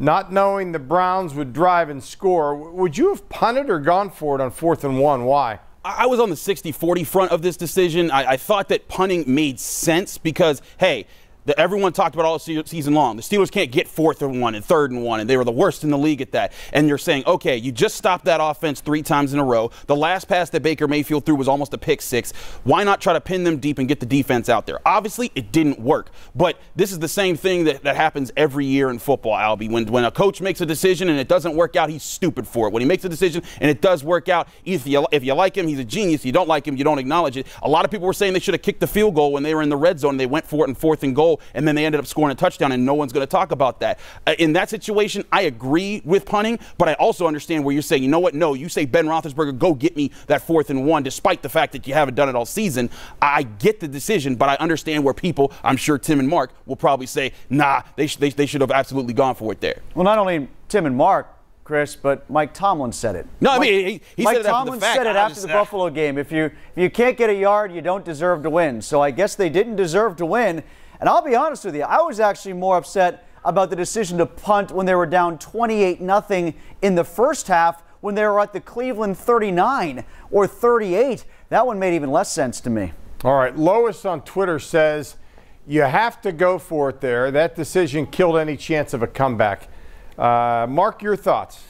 not 0.00 0.32
knowing 0.32 0.72
the 0.72 0.80
Browns 0.80 1.32
would 1.34 1.52
drive 1.52 1.88
and 1.90 2.02
score, 2.02 2.56
would 2.56 2.98
you 2.98 3.10
have 3.10 3.28
punted 3.28 3.70
or 3.70 3.78
gone 3.78 4.10
for 4.10 4.34
it 4.34 4.40
on 4.42 4.50
fourth 4.50 4.82
and 4.82 4.98
one? 4.98 5.24
Why? 5.26 5.60
I 5.84 6.06
was 6.06 6.18
on 6.18 6.28
the 6.30 6.36
60 6.36 6.72
40 6.72 7.04
front 7.04 7.30
of 7.30 7.42
this 7.42 7.56
decision. 7.56 8.10
I, 8.10 8.32
I 8.32 8.36
thought 8.36 8.68
that 8.70 8.88
punting 8.88 9.32
made 9.32 9.60
sense 9.60 10.18
because, 10.18 10.60
hey, 10.78 11.06
that 11.46 11.58
everyone 11.58 11.92
talked 11.92 12.14
about 12.14 12.26
all 12.26 12.38
season 12.38 12.94
long. 12.94 13.16
The 13.16 13.22
Steelers 13.22 13.50
can't 13.50 13.72
get 13.72 13.88
fourth 13.88 14.22
and 14.22 14.40
one 14.40 14.54
and 14.54 14.64
third 14.64 14.90
and 14.90 15.02
one, 15.02 15.20
and 15.20 15.30
they 15.30 15.36
were 15.36 15.44
the 15.44 15.52
worst 15.52 15.84
in 15.84 15.90
the 15.90 15.98
league 15.98 16.20
at 16.20 16.32
that. 16.32 16.52
And 16.72 16.88
you're 16.88 16.98
saying, 16.98 17.24
okay, 17.26 17.56
you 17.56 17.72
just 17.72 17.96
stopped 17.96 18.24
that 18.26 18.40
offense 18.42 18.80
three 18.80 19.02
times 19.02 19.32
in 19.32 19.38
a 19.38 19.44
row. 19.44 19.70
The 19.86 19.96
last 19.96 20.28
pass 20.28 20.50
that 20.50 20.62
Baker 20.62 20.86
Mayfield 20.88 21.24
threw 21.24 21.34
was 21.34 21.48
almost 21.48 21.72
a 21.74 21.78
pick 21.78 22.02
six. 22.02 22.32
Why 22.64 22.84
not 22.84 23.00
try 23.00 23.12
to 23.12 23.20
pin 23.20 23.44
them 23.44 23.58
deep 23.58 23.78
and 23.78 23.88
get 23.88 24.00
the 24.00 24.06
defense 24.06 24.48
out 24.48 24.66
there? 24.66 24.80
Obviously, 24.86 25.32
it 25.34 25.52
didn't 25.52 25.80
work. 25.80 26.10
But 26.34 26.58
this 26.74 26.92
is 26.92 26.98
the 26.98 27.08
same 27.08 27.36
thing 27.36 27.64
that, 27.64 27.82
that 27.84 27.96
happens 27.96 28.32
every 28.36 28.66
year 28.66 28.90
in 28.90 28.98
football, 28.98 29.34
Albie. 29.34 29.70
When, 29.70 29.86
when 29.86 30.04
a 30.04 30.10
coach 30.10 30.40
makes 30.40 30.60
a 30.60 30.66
decision 30.66 31.08
and 31.08 31.18
it 31.18 31.28
doesn't 31.28 31.54
work 31.54 31.76
out, 31.76 31.90
he's 31.90 32.02
stupid 32.02 32.46
for 32.46 32.66
it. 32.66 32.72
When 32.72 32.82
he 32.82 32.86
makes 32.86 33.04
a 33.04 33.08
decision 33.08 33.42
and 33.60 33.70
it 33.70 33.80
does 33.80 34.02
work 34.02 34.28
out, 34.28 34.48
if 34.64 34.86
you, 34.86 35.06
if 35.12 35.24
you 35.24 35.34
like 35.34 35.56
him, 35.56 35.68
he's 35.68 35.78
a 35.78 35.84
genius. 35.84 36.22
If 36.22 36.26
you 36.26 36.32
don't 36.32 36.48
like 36.48 36.66
him, 36.66 36.76
you 36.76 36.84
don't 36.84 36.98
acknowledge 36.98 37.36
it. 37.36 37.46
A 37.62 37.68
lot 37.68 37.84
of 37.84 37.90
people 37.90 38.06
were 38.06 38.12
saying 38.12 38.32
they 38.32 38.40
should 38.40 38.54
have 38.54 38.62
kicked 38.62 38.80
the 38.80 38.86
field 38.86 39.14
goal 39.14 39.32
when 39.32 39.42
they 39.42 39.54
were 39.54 39.62
in 39.62 39.68
the 39.68 39.76
red 39.76 40.00
zone. 40.00 40.16
They 40.16 40.26
went 40.26 40.46
for 40.46 40.64
it 40.64 40.68
in 40.68 40.74
fourth 40.74 41.02
and 41.02 41.14
goal, 41.14 41.35
and 41.54 41.66
then 41.66 41.74
they 41.74 41.84
ended 41.84 41.98
up 41.98 42.06
scoring 42.06 42.32
a 42.32 42.34
touchdown, 42.34 42.72
and 42.72 42.84
no 42.84 42.94
one's 42.94 43.12
going 43.12 43.26
to 43.26 43.30
talk 43.30 43.52
about 43.52 43.80
that. 43.80 43.98
Uh, 44.26 44.34
in 44.38 44.52
that 44.54 44.70
situation, 44.70 45.24
I 45.32 45.42
agree 45.42 46.02
with 46.04 46.24
punting, 46.24 46.58
but 46.78 46.88
I 46.88 46.94
also 46.94 47.26
understand 47.26 47.64
where 47.64 47.72
you're 47.72 47.82
saying, 47.82 48.02
you 48.02 48.08
know 48.08 48.18
what? 48.18 48.34
No, 48.34 48.54
you 48.54 48.68
say 48.68 48.84
Ben 48.84 49.06
Roethlisberger, 49.06 49.58
go 49.58 49.74
get 49.74 49.96
me 49.96 50.10
that 50.26 50.42
fourth 50.42 50.70
and 50.70 50.86
one, 50.86 51.02
despite 51.02 51.42
the 51.42 51.48
fact 51.48 51.72
that 51.72 51.86
you 51.86 51.94
haven't 51.94 52.14
done 52.14 52.28
it 52.28 52.34
all 52.34 52.46
season. 52.46 52.90
I 53.20 53.42
get 53.44 53.80
the 53.80 53.88
decision, 53.88 54.36
but 54.36 54.48
I 54.48 54.54
understand 54.56 55.04
where 55.04 55.14
people, 55.14 55.52
I'm 55.62 55.76
sure 55.76 55.98
Tim 55.98 56.20
and 56.20 56.28
Mark, 56.28 56.52
will 56.66 56.76
probably 56.76 57.06
say, 57.06 57.32
nah, 57.50 57.82
they, 57.96 58.06
sh- 58.06 58.16
they, 58.16 58.30
they 58.30 58.46
should 58.46 58.60
have 58.60 58.70
absolutely 58.70 59.14
gone 59.14 59.34
for 59.34 59.52
it 59.52 59.60
there. 59.60 59.82
Well, 59.94 60.04
not 60.04 60.18
only 60.18 60.48
Tim 60.68 60.86
and 60.86 60.96
Mark, 60.96 61.28
Chris, 61.66 61.96
but 61.96 62.30
Mike 62.30 62.54
Tomlin 62.54 62.92
said 62.92 63.16
it. 63.16 63.26
No, 63.40 63.50
I 63.50 63.58
mean, 63.58 63.86
he, 63.86 64.00
he 64.16 64.22
Mike 64.22 64.36
said 64.36 64.46
it 64.46 64.48
Tomlin 64.48 64.74
after 64.74 64.78
the 64.78 64.80
fact. 64.86 64.96
said 64.96 65.06
it 65.06 65.16
after 65.16 65.40
the 65.40 65.48
Buffalo 65.48 65.90
game. 65.90 66.16
If 66.16 66.30
you 66.30 66.44
if 66.44 66.52
you 66.76 66.88
can't 66.88 67.16
get 67.16 67.28
a 67.28 67.34
yard, 67.34 67.72
you 67.72 67.80
don't 67.80 68.04
deserve 68.04 68.44
to 68.44 68.50
win. 68.50 68.80
So 68.80 69.02
I 69.02 69.10
guess 69.10 69.34
they 69.34 69.48
didn't 69.48 69.74
deserve 69.74 70.14
to 70.18 70.26
win. 70.26 70.62
And 71.00 71.08
I'll 71.08 71.22
be 71.22 71.34
honest 71.34 71.64
with 71.64 71.76
you, 71.76 71.82
I 71.82 72.00
was 72.02 72.20
actually 72.20 72.54
more 72.54 72.76
upset 72.76 73.26
about 73.44 73.70
the 73.70 73.76
decision 73.76 74.18
to 74.18 74.26
punt 74.26 74.72
when 74.72 74.86
they 74.86 74.94
were 74.94 75.06
down 75.06 75.38
28 75.38 76.00
nothing 76.00 76.54
in 76.82 76.94
the 76.94 77.04
first 77.04 77.48
half 77.48 77.82
when 78.00 78.14
they 78.14 78.24
were 78.24 78.40
at 78.40 78.52
the 78.52 78.60
Cleveland 78.60 79.16
39 79.16 80.04
or 80.30 80.46
38. 80.46 81.24
That 81.48 81.66
one 81.66 81.78
made 81.78 81.94
even 81.94 82.10
less 82.10 82.30
sense 82.32 82.60
to 82.62 82.70
me. 82.70 82.92
All 83.24 83.36
right, 83.36 83.56
Lois 83.56 84.04
on 84.04 84.22
Twitter 84.22 84.58
says 84.58 85.16
you 85.66 85.82
have 85.82 86.20
to 86.22 86.32
go 86.32 86.58
for 86.58 86.90
it 86.90 87.00
there. 87.00 87.30
That 87.30 87.56
decision 87.56 88.06
killed 88.06 88.36
any 88.36 88.56
chance 88.56 88.94
of 88.94 89.02
a 89.02 89.06
comeback. 89.06 89.68
Uh, 90.18 90.66
Mark, 90.68 91.02
your 91.02 91.16
thoughts? 91.16 91.64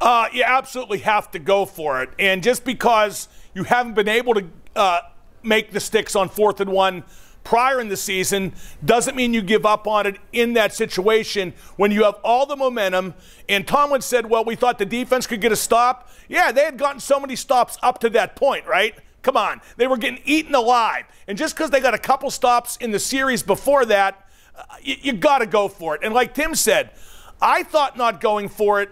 Uh, 0.00 0.28
you 0.32 0.44
absolutely 0.44 0.98
have 0.98 1.30
to 1.32 1.38
go 1.38 1.64
for 1.64 2.02
it. 2.02 2.10
And 2.18 2.42
just 2.42 2.64
because 2.64 3.28
you 3.54 3.64
haven't 3.64 3.94
been 3.94 4.08
able 4.08 4.34
to 4.34 4.46
uh, 4.76 5.00
make 5.42 5.72
the 5.72 5.80
sticks 5.80 6.14
on 6.14 6.28
fourth 6.28 6.60
and 6.60 6.70
one 6.70 7.04
prior 7.48 7.80
in 7.80 7.88
the 7.88 7.96
season 7.96 8.52
doesn't 8.84 9.16
mean 9.16 9.32
you 9.32 9.40
give 9.40 9.64
up 9.64 9.86
on 9.86 10.06
it 10.06 10.18
in 10.34 10.52
that 10.52 10.74
situation 10.74 11.54
when 11.76 11.90
you 11.90 12.04
have 12.04 12.16
all 12.22 12.44
the 12.44 12.54
momentum. 12.54 13.14
And 13.48 13.66
Tomlin 13.66 14.02
said, 14.02 14.26
well, 14.26 14.44
we 14.44 14.54
thought 14.54 14.78
the 14.78 14.84
defense 14.84 15.26
could 15.26 15.40
get 15.40 15.50
a 15.50 15.56
stop. 15.56 16.10
Yeah, 16.28 16.52
they 16.52 16.60
had 16.60 16.76
gotten 16.76 17.00
so 17.00 17.18
many 17.18 17.36
stops 17.36 17.78
up 17.82 18.00
to 18.00 18.10
that 18.10 18.36
point, 18.36 18.66
right? 18.66 18.94
Come 19.22 19.38
on. 19.38 19.62
They 19.78 19.86
were 19.86 19.96
getting 19.96 20.20
eaten 20.26 20.54
alive. 20.54 21.04
And 21.26 21.38
just 21.38 21.56
because 21.56 21.70
they 21.70 21.80
got 21.80 21.94
a 21.94 21.98
couple 21.98 22.30
stops 22.30 22.76
in 22.76 22.90
the 22.90 22.98
series 22.98 23.42
before 23.42 23.86
that, 23.86 24.28
uh, 24.54 24.64
you, 24.82 24.96
you 25.00 25.12
got 25.14 25.38
to 25.38 25.46
go 25.46 25.68
for 25.68 25.94
it. 25.94 26.02
And 26.04 26.12
like 26.12 26.34
Tim 26.34 26.54
said, 26.54 26.90
I 27.40 27.62
thought 27.62 27.96
not 27.96 28.20
going 28.20 28.50
for 28.50 28.82
it 28.82 28.90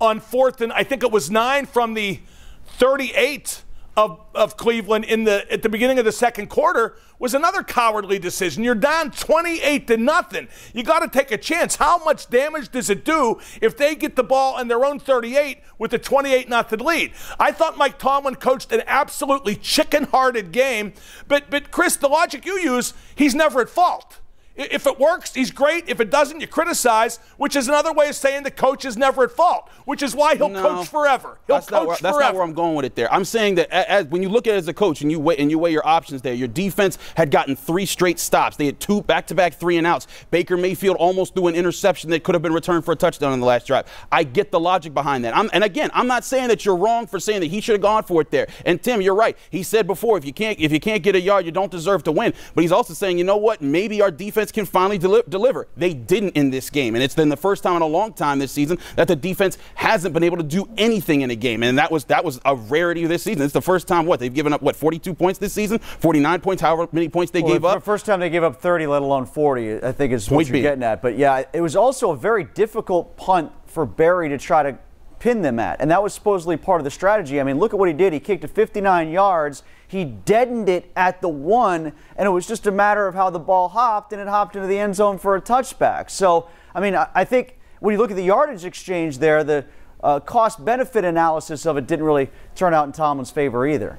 on 0.00 0.18
fourth 0.18 0.60
and 0.60 0.72
I 0.72 0.82
think 0.82 1.04
it 1.04 1.12
was 1.12 1.30
nine 1.30 1.64
from 1.64 1.94
the 1.94 2.18
38 2.66 3.62
of, 3.96 4.20
of 4.34 4.56
Cleveland 4.56 5.04
in 5.04 5.24
the 5.24 5.50
at 5.52 5.62
the 5.62 5.68
beginning 5.68 5.98
of 5.98 6.04
the 6.04 6.12
second 6.12 6.48
quarter 6.48 6.96
was 7.18 7.34
another 7.34 7.62
cowardly 7.62 8.18
decision. 8.18 8.64
You're 8.64 8.74
down 8.74 9.10
28 9.10 9.86
to 9.86 9.96
nothing. 9.96 10.48
You 10.72 10.82
got 10.82 11.00
to 11.00 11.08
take 11.08 11.30
a 11.30 11.38
chance. 11.38 11.76
How 11.76 11.98
much 12.04 12.28
damage 12.28 12.70
does 12.70 12.90
it 12.90 13.04
do 13.04 13.40
if 13.62 13.76
they 13.76 13.94
get 13.94 14.16
the 14.16 14.24
ball 14.24 14.58
in 14.58 14.68
their 14.68 14.84
own 14.84 14.98
38 14.98 15.60
with 15.78 15.92
a 15.94 15.98
28 15.98 16.48
nothing 16.48 16.80
lead? 16.80 17.12
I 17.38 17.52
thought 17.52 17.78
Mike 17.78 17.98
Tomlin 17.98 18.34
coached 18.36 18.72
an 18.72 18.82
absolutely 18.86 19.54
chicken-hearted 19.54 20.52
game, 20.52 20.92
but 21.28 21.50
but 21.50 21.70
Chris, 21.70 21.96
the 21.96 22.08
logic 22.08 22.44
you 22.44 22.58
use, 22.58 22.94
he's 23.14 23.34
never 23.34 23.60
at 23.60 23.68
fault. 23.68 24.20
If 24.56 24.86
it 24.86 25.00
works, 25.00 25.34
he's 25.34 25.50
great. 25.50 25.88
If 25.88 26.00
it 26.00 26.10
doesn't, 26.10 26.40
you 26.40 26.46
criticize, 26.46 27.18
which 27.38 27.56
is 27.56 27.66
another 27.66 27.92
way 27.92 28.08
of 28.08 28.14
saying 28.14 28.44
the 28.44 28.52
coach 28.52 28.84
is 28.84 28.96
never 28.96 29.24
at 29.24 29.32
fault, 29.32 29.68
which 29.84 30.00
is 30.00 30.14
why 30.14 30.36
he'll 30.36 30.48
No. 30.48 30.62
coach 30.62 30.88
forever. 30.88 31.38
He'll 31.48 31.56
That's, 31.56 31.66
coach 31.66 31.72
not 31.72 31.86
where, 31.88 31.96
that's 31.96 32.16
forever. 32.16 32.20
not 32.20 32.34
where 32.34 32.42
I'm 32.44 32.52
going 32.52 32.76
with 32.76 32.84
it 32.84 32.94
there. 32.94 33.12
I'm 33.12 33.24
saying 33.24 33.56
that 33.56 33.68
as, 33.72 34.06
when 34.06 34.22
you 34.22 34.28
look 34.28 34.46
at 34.46 34.54
it 34.54 34.58
as 34.58 34.68
a 34.68 34.72
coach 34.72 35.00
and 35.02 35.10
you 35.10 35.18
weigh, 35.18 35.36
and 35.38 35.50
you 35.50 35.58
weigh 35.58 35.72
your 35.72 35.84
options 35.84 36.22
there, 36.22 36.34
your 36.34 36.46
defense 36.46 36.98
had 37.16 37.32
gotten 37.32 37.56
three 37.56 37.84
straight 37.84 38.20
stops. 38.20 38.56
They 38.56 38.66
had 38.66 38.78
two 38.78 39.02
back-to-back 39.02 39.54
three 39.54 39.76
and 39.76 39.86
outs. 39.88 40.06
Baker 40.30 40.56
Mayfield 40.56 40.98
almost 40.98 41.34
threw 41.34 41.48
an 41.48 41.56
interception 41.56 42.10
that 42.10 42.22
could 42.22 42.36
have 42.36 42.42
been 42.42 42.52
returned 42.52 42.84
for 42.84 42.92
a 42.92 42.96
touchdown 42.96 43.32
in 43.32 43.40
the 43.40 43.46
last 43.46 43.66
drive. 43.66 43.86
I 44.12 44.22
get 44.22 44.52
the 44.52 44.60
logic 44.60 44.94
behind 44.94 45.24
that. 45.24 45.36
I'm, 45.36 45.50
and 45.52 45.64
again, 45.64 45.90
I'm 45.94 46.06
not 46.06 46.24
saying 46.24 46.46
that 46.48 46.64
you're 46.64 46.76
wrong 46.76 47.08
for 47.08 47.18
saying 47.18 47.40
that 47.40 47.48
he 47.50 47.60
should 47.60 47.72
have 47.72 47.82
gone 47.82 48.04
for 48.04 48.20
it 48.20 48.30
there. 48.30 48.46
And 48.64 48.80
Tim, 48.80 49.00
you're 49.00 49.16
right. 49.16 49.36
He 49.50 49.64
said 49.64 49.88
before, 49.88 50.16
if 50.16 50.24
you 50.24 50.32
can't 50.32 50.60
if 50.60 50.70
you 50.70 50.78
can't 50.78 51.02
get 51.02 51.16
a 51.16 51.20
yard, 51.20 51.44
you 51.44 51.50
don't 51.50 51.72
deserve 51.72 52.04
to 52.04 52.12
win. 52.12 52.32
But 52.54 52.62
he's 52.62 52.70
also 52.72 52.94
saying, 52.94 53.18
you 53.18 53.24
know 53.24 53.36
what? 53.36 53.60
Maybe 53.60 54.00
our 54.00 54.12
defense 54.12 54.43
can 54.52 54.66
finally 54.66 54.98
deli- 54.98 55.22
deliver. 55.28 55.66
They 55.76 55.94
didn't 55.94 56.30
in 56.30 56.50
this 56.50 56.70
game, 56.70 56.94
and 56.94 57.02
it's 57.04 57.14
been 57.14 57.28
the 57.28 57.36
first 57.36 57.62
time 57.62 57.76
in 57.76 57.82
a 57.82 57.86
long 57.86 58.12
time 58.12 58.38
this 58.38 58.52
season 58.52 58.78
that 58.96 59.08
the 59.08 59.16
defense 59.16 59.58
hasn't 59.74 60.14
been 60.14 60.22
able 60.24 60.36
to 60.38 60.42
do 60.42 60.68
anything 60.76 61.20
in 61.22 61.30
a 61.30 61.36
game, 61.36 61.62
and 61.62 61.78
that 61.78 61.90
was 61.90 62.04
that 62.06 62.24
was 62.24 62.40
a 62.44 62.54
rarity 62.54 63.06
this 63.06 63.22
season. 63.22 63.42
It's 63.42 63.52
the 63.52 63.62
first 63.62 63.86
time 63.88 64.06
what 64.06 64.20
they've 64.20 64.32
given 64.32 64.52
up 64.52 64.62
what 64.62 64.76
42 64.76 65.14
points 65.14 65.38
this 65.38 65.52
season, 65.52 65.78
49 65.78 66.40
points, 66.40 66.62
however 66.62 66.88
many 66.92 67.08
points 67.08 67.30
they 67.32 67.42
Well, 67.42 67.52
gave 67.52 67.62
the 67.62 67.68
up. 67.68 67.82
First 67.82 68.06
time 68.06 68.20
they 68.20 68.30
gave 68.30 68.42
up 68.44 68.60
30, 68.60 68.86
let 68.86 69.02
alone 69.02 69.26
40, 69.26 69.82
I 69.82 69.92
think 69.92 70.12
is 70.12 70.30
what 70.30 70.46
you're 70.46 70.52
being. 70.52 70.62
getting 70.64 70.82
at. 70.82 71.02
But 71.02 71.16
yeah, 71.18 71.42
it 71.52 71.60
was 71.60 71.76
also 71.76 72.10
a 72.10 72.16
very 72.16 72.44
difficult 72.44 73.16
punt 73.16 73.52
for 73.66 73.84
Berry 73.86 74.28
to 74.28 74.38
try 74.38 74.62
to 74.62 74.78
pin 75.18 75.42
them 75.42 75.58
at. 75.58 75.80
And 75.80 75.90
that 75.90 76.02
was 76.02 76.12
supposedly 76.12 76.56
part 76.56 76.80
of 76.80 76.84
the 76.84 76.90
strategy. 76.90 77.40
I 77.40 77.44
mean, 77.44 77.58
look 77.58 77.72
at 77.72 77.78
what 77.78 77.88
he 77.88 77.94
did. 77.94 78.12
He 78.12 78.20
kicked 78.20 78.44
it 78.44 78.48
59 78.50 79.10
yards. 79.10 79.62
He 79.94 80.04
deadened 80.04 80.68
it 80.68 80.90
at 80.96 81.20
the 81.20 81.28
one, 81.28 81.92
and 82.16 82.26
it 82.26 82.30
was 82.30 82.48
just 82.48 82.66
a 82.66 82.72
matter 82.72 83.06
of 83.06 83.14
how 83.14 83.30
the 83.30 83.38
ball 83.38 83.68
hopped, 83.68 84.12
and 84.12 84.20
it 84.20 84.26
hopped 84.26 84.56
into 84.56 84.66
the 84.66 84.76
end 84.76 84.96
zone 84.96 85.18
for 85.18 85.36
a 85.36 85.40
touchback. 85.40 86.10
So, 86.10 86.48
I 86.74 86.80
mean, 86.80 86.96
I, 86.96 87.06
I 87.14 87.24
think 87.24 87.60
when 87.78 87.92
you 87.92 87.98
look 87.98 88.10
at 88.10 88.16
the 88.16 88.24
yardage 88.24 88.64
exchange 88.64 89.18
there, 89.18 89.44
the 89.44 89.64
uh, 90.02 90.18
cost 90.18 90.64
benefit 90.64 91.04
analysis 91.04 91.64
of 91.64 91.76
it 91.76 91.86
didn't 91.86 92.04
really 92.04 92.28
turn 92.56 92.74
out 92.74 92.86
in 92.86 92.92
Tomlin's 92.92 93.30
favor 93.30 93.68
either. 93.68 93.96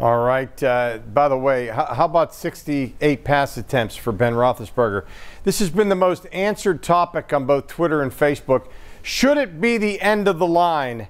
All 0.00 0.18
right. 0.18 0.60
Uh, 0.60 0.98
by 1.14 1.28
the 1.28 1.38
way, 1.38 1.68
how, 1.68 1.94
how 1.94 2.06
about 2.06 2.34
68 2.34 3.22
pass 3.22 3.56
attempts 3.56 3.94
for 3.94 4.10
Ben 4.10 4.32
Roethlisberger? 4.32 5.06
This 5.44 5.60
has 5.60 5.70
been 5.70 5.90
the 5.90 5.94
most 5.94 6.26
answered 6.32 6.82
topic 6.82 7.32
on 7.32 7.46
both 7.46 7.68
Twitter 7.68 8.02
and 8.02 8.10
Facebook. 8.10 8.66
Should 9.00 9.38
it 9.38 9.60
be 9.60 9.78
the 9.78 10.00
end 10.00 10.26
of 10.26 10.40
the 10.40 10.46
line 10.46 11.06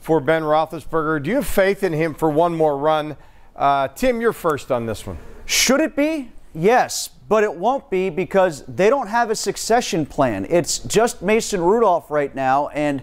for 0.00 0.20
Ben 0.20 0.42
Roethlisberger? 0.44 1.24
Do 1.24 1.30
you 1.30 1.36
have 1.36 1.46
faith 1.48 1.82
in 1.82 1.92
him 1.92 2.14
for 2.14 2.30
one 2.30 2.56
more 2.56 2.78
run? 2.78 3.16
Uh, 3.60 3.88
Tim, 3.88 4.22
you're 4.22 4.32
first 4.32 4.72
on 4.72 4.86
this 4.86 5.06
one. 5.06 5.18
Should 5.44 5.80
it 5.80 5.94
be? 5.94 6.32
Yes, 6.54 7.10
but 7.28 7.44
it 7.44 7.54
won't 7.54 7.90
be 7.90 8.08
because 8.08 8.64
they 8.64 8.88
don't 8.88 9.08
have 9.08 9.30
a 9.30 9.34
succession 9.34 10.06
plan. 10.06 10.46
It's 10.48 10.78
just 10.78 11.20
Mason 11.20 11.60
Rudolph 11.60 12.10
right 12.10 12.34
now. 12.34 12.68
And, 12.68 13.02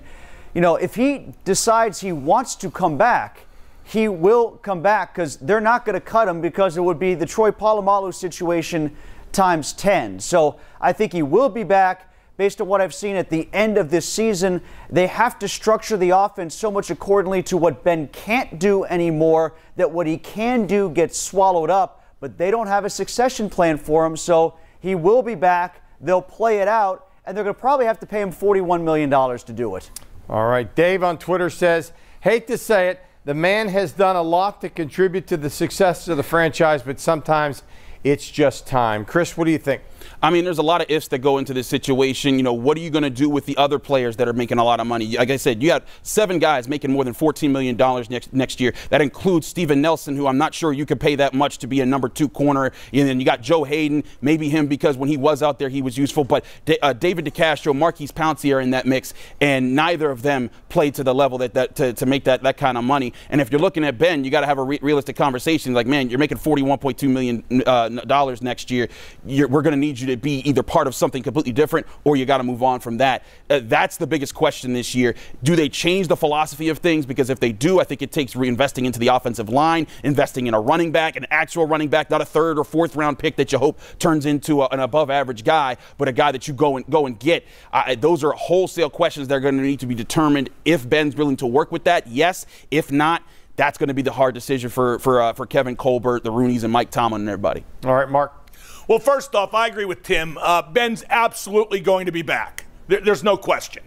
you 0.56 0.62
know, 0.62 0.76
if 0.76 0.96
he 0.96 1.28
decides 1.46 2.00
he 2.00 2.12
wants 2.12 2.56
to 2.56 2.72
come 2.72 2.98
back, 2.98 3.46
he 3.84 4.08
will 4.08 4.54
come 4.64 4.82
back 4.82 5.14
because 5.14 5.38
they're 5.38 5.62
not 5.62 5.86
going 5.86 5.94
to 5.94 6.02
cut 6.02 6.28
him 6.28 6.42
because 6.42 6.76
it 6.76 6.82
would 6.82 6.98
be 6.98 7.14
the 7.14 7.28
Troy 7.28 7.52
Polamalu 7.52 8.12
situation 8.12 8.98
times 9.32 9.74
10. 9.74 10.20
So 10.20 10.60
I 10.82 10.92
think 10.92 11.14
he 11.14 11.22
will 11.22 11.50
be 11.50 11.64
back. 11.64 12.12
Based 12.38 12.62
on 12.62 12.68
what 12.68 12.82
I've 12.82 12.94
seen 12.94 13.16
at 13.16 13.32
the 13.32 13.50
end 13.52 13.80
of 13.80 13.90
this 13.90 14.08
season, 14.08 14.62
they 14.92 15.08
have 15.08 15.40
to 15.40 15.48
structure 15.48 15.98
the 15.98 16.12
offense 16.12 16.54
so 16.54 16.70
much 16.70 16.92
accordingly 16.92 17.42
to 17.44 17.58
what 17.58 17.84
Ben 17.84 18.08
can't 18.10 18.60
do 18.60 18.86
anymore 18.86 19.56
that 19.76 19.92
what 19.92 20.06
he 20.06 20.18
can 20.18 20.68
do 20.68 20.90
gets 20.92 21.18
swallowed 21.18 21.72
up. 21.72 22.04
But 22.20 22.38
they 22.38 22.52
don't 22.52 22.68
have 22.68 22.86
a 22.86 22.92
succession 22.92 23.50
plan 23.50 23.78
for 23.78 24.06
him, 24.06 24.16
so 24.16 24.56
he 24.80 24.94
will 24.94 25.24
be 25.24 25.34
back. 25.34 25.84
They'll 26.00 26.22
play 26.22 26.60
it 26.60 26.68
out, 26.68 27.10
and 27.26 27.36
they're 27.36 27.44
going 27.44 27.56
to 27.56 27.60
probably 27.60 27.88
have 27.88 28.00
to 28.02 28.06
pay 28.06 28.22
him 28.22 28.32
$41 28.32 28.84
million 28.84 29.10
to 29.10 29.54
do 29.54 29.76
it. 29.76 29.90
All 30.30 30.46
right. 30.46 30.74
Dave 30.76 31.04
on 31.04 31.18
Twitter 31.18 31.50
says, 31.50 31.92
hate 32.22 32.46
to 32.48 32.58
say 32.58 32.90
it, 32.90 33.02
the 33.26 33.34
man 33.34 33.68
has 33.70 33.92
done 33.92 34.16
a 34.16 34.22
lot 34.22 34.62
to 34.62 34.70
contribute 34.70 35.26
to 35.28 35.38
the 35.38 35.50
success 35.50 36.08
of 36.08 36.18
the 36.18 36.24
franchise, 36.24 36.84
but 36.84 37.00
sometimes 37.00 37.64
it's 38.04 38.30
just 38.30 38.68
time. 38.68 39.06
Chris, 39.06 39.36
what 39.36 39.46
do 39.46 39.52
you 39.52 39.58
think? 39.58 39.82
I 40.22 40.30
mean, 40.30 40.46
there's 40.46 40.58
a 40.58 40.64
lot 40.64 40.82
of 40.82 40.90
ifs 40.90 41.08
that 41.10 41.20
go 41.20 41.38
into 41.38 41.54
this 41.54 41.68
situation. 41.68 42.38
You 42.38 42.44
know, 42.44 42.54
what 42.54 42.78
are 42.78 42.82
you 42.82 42.90
going 42.90 43.04
to 43.04 43.10
do 43.10 43.30
with 43.30 43.46
the 43.46 43.58
other 43.58 43.80
players 43.80 44.16
that 44.18 44.28
are 44.28 44.34
making 44.34 44.58
a 44.58 44.64
lot 44.64 44.80
of 44.80 44.88
money? 44.88 45.18
Like 45.18 45.30
I 45.30 45.38
said, 45.38 45.62
you 45.62 45.70
got 45.70 45.84
seven 46.04 46.40
guys 46.40 46.68
making 46.68 46.92
more 46.92 47.04
than 47.04 47.14
$14 47.14 47.52
million 47.52 47.78
next 48.10 48.34
next 48.34 48.60
year. 48.60 48.74
That 48.90 49.02
includes 49.02 49.48
Steven 49.48 49.82
Nelson, 49.82 50.16
who 50.16 50.28
I'm 50.28 50.38
not 50.38 50.54
sure 50.54 50.74
you 50.74 50.86
could 50.86 51.00
pay 51.00 51.16
that 51.16 51.34
much 51.34 51.58
to 51.60 51.68
be 51.68 51.82
a 51.82 51.86
number 51.86 52.10
two 52.10 52.30
corner. 52.30 52.72
And 52.94 53.08
then 53.08 53.20
you 53.20 53.26
got 53.26 53.42
Joe 53.42 53.64
Haden, 53.64 54.04
maybe 54.22 54.50
him 54.50 54.68
because 54.68 54.98
when 54.98 55.10
he 55.10 55.18
was 55.18 55.42
out 55.44 55.60
there, 55.60 55.70
he 55.70 55.82
was 55.82 55.98
useful. 55.98 56.24
But 56.24 56.46
Da- 56.66 56.80
uh, 56.82 56.94
David 56.94 57.26
DeCastro, 57.26 57.76
Maurkice 57.76 58.12
Pouncey 58.12 58.54
are 58.54 58.60
in 58.60 58.72
that 58.72 58.86
mix, 58.86 59.14
and 59.40 59.76
neither 59.76 60.12
of 60.12 60.22
them 60.22 60.50
played 60.70 60.96
to 60.96 61.04
the 61.04 61.14
level 61.14 61.38
that, 61.40 61.54
that 61.54 61.76
to, 61.76 61.94
to 61.94 62.06
make 62.06 62.26
that, 62.26 62.44
that 62.44 62.58
kind 62.58 62.78
of 62.78 62.84
money. 62.84 63.14
And 63.30 63.40
if 63.40 63.52
you're 63.52 63.62
looking 63.62 63.84
at 63.84 63.98
Ben, 63.98 64.24
you 64.24 64.32
got 64.32 64.42
to 64.42 64.48
have 64.48 64.58
a 64.58 64.64
re- 64.64 64.80
realistic 64.82 65.16
conversation. 65.16 65.74
Like, 65.74 65.88
man, 65.88 66.10
you're 66.10 66.20
making 66.20 66.38
$41.2 66.38 67.10
million 67.10 67.44
uh, 67.66 68.36
next 68.42 68.70
year. 68.70 68.90
You're, 69.26 69.48
we're 69.48 69.62
going 69.62 69.74
to 69.74 69.80
need 69.80 69.87
you 69.96 70.08
you 70.08 70.16
to 70.16 70.18
be 70.18 70.40
either 70.48 70.64
part 70.64 70.88
of 70.88 70.96
something 70.96 71.22
completely 71.22 71.52
different 71.52 71.86
or 72.04 72.16
you 72.16 72.26
got 72.26 72.38
to 72.38 72.44
move 72.44 72.64
on 72.64 72.80
from 72.80 72.98
that. 72.98 73.24
Uh, 73.50 73.60
that's 73.64 73.98
the 73.98 74.08
biggest 74.08 74.34
question 74.34 74.74
this 74.74 74.96
year. 74.96 75.16
Do 75.44 75.56
they 75.56 75.70
change 75.70 76.08
the 76.08 76.16
philosophy 76.16 76.70
of 76.70 76.80
things? 76.80 77.06
Because 77.06 77.30
if 77.30 77.40
they 77.40 77.52
do, 77.52 77.80
I 77.80 77.84
think 77.84 78.02
it 78.02 78.12
takes 78.12 78.34
reinvesting 78.34 78.86
into 78.86 79.00
the 79.00 79.08
offensive 79.08 79.50
line, 79.50 79.88
investing 80.04 80.48
in 80.48 80.54
a 80.54 80.60
running 80.60 80.92
back, 80.92 81.16
an 81.16 81.26
actual 81.30 81.68
running 81.68 81.90
back, 81.90 82.10
not 82.10 82.22
a 82.22 82.26
third 82.26 82.58
or 82.58 82.64
fourth 82.64 82.96
round 82.96 83.20
pick 83.20 83.36
that 83.36 83.52
you 83.52 83.58
hope 83.58 83.80
turns 84.00 84.26
into 84.26 84.62
a, 84.62 84.68
an 84.68 84.80
above 84.80 85.10
average 85.10 85.44
guy, 85.44 85.78
but 85.98 86.08
a 86.08 86.12
guy 86.12 86.32
that 86.32 86.48
you 86.48 86.54
go 86.54 86.78
and 86.78 86.90
go 86.90 87.06
and 87.06 87.20
get. 87.20 87.46
Uh, 87.72 87.96
those 87.96 88.24
are 88.24 88.32
wholesale 88.32 88.90
questions 88.90 89.28
that 89.28 89.36
are 89.36 89.40
going 89.40 89.58
to 89.58 89.64
need 89.64 89.80
to 89.80 89.88
be 89.88 89.96
determined. 89.96 90.50
If 90.66 90.88
Ben's 90.88 91.16
willing 91.16 91.38
to 91.38 91.48
work 91.48 91.72
with 91.72 91.84
that, 91.86 92.08
yes. 92.08 92.46
If 92.72 92.92
not, 92.92 93.24
that's 93.56 93.78
going 93.78 93.88
to 93.88 93.94
be 93.94 94.04
the 94.04 94.12
hard 94.12 94.34
decision 94.34 94.70
for 94.70 95.00
for 95.00 95.22
uh, 95.22 95.34
for 95.34 95.46
Kevin 95.46 95.76
Colbert, 95.76 96.24
the 96.24 96.32
Rooneys, 96.32 96.64
and 96.64 96.72
Mike 96.72 96.92
Tomlin 96.92 97.22
and 97.22 97.30
everybody. 97.30 97.66
All 97.84 97.96
right, 97.96 98.08
Mark. 98.08 98.47
Well, 98.88 99.00
first 99.00 99.36
off, 99.36 99.54
I 99.54 99.68
agree 99.68 99.86
with 99.86 100.04
Tim. 100.04 100.38
Uh, 100.38 100.62
Ben's 100.62 101.04
absolutely 101.10 101.80
going 101.80 102.06
to 102.06 102.12
be 102.12 102.22
back. 102.22 102.66
There, 102.88 103.02
there's 103.02 103.24
no 103.24 103.38
question. 103.38 103.84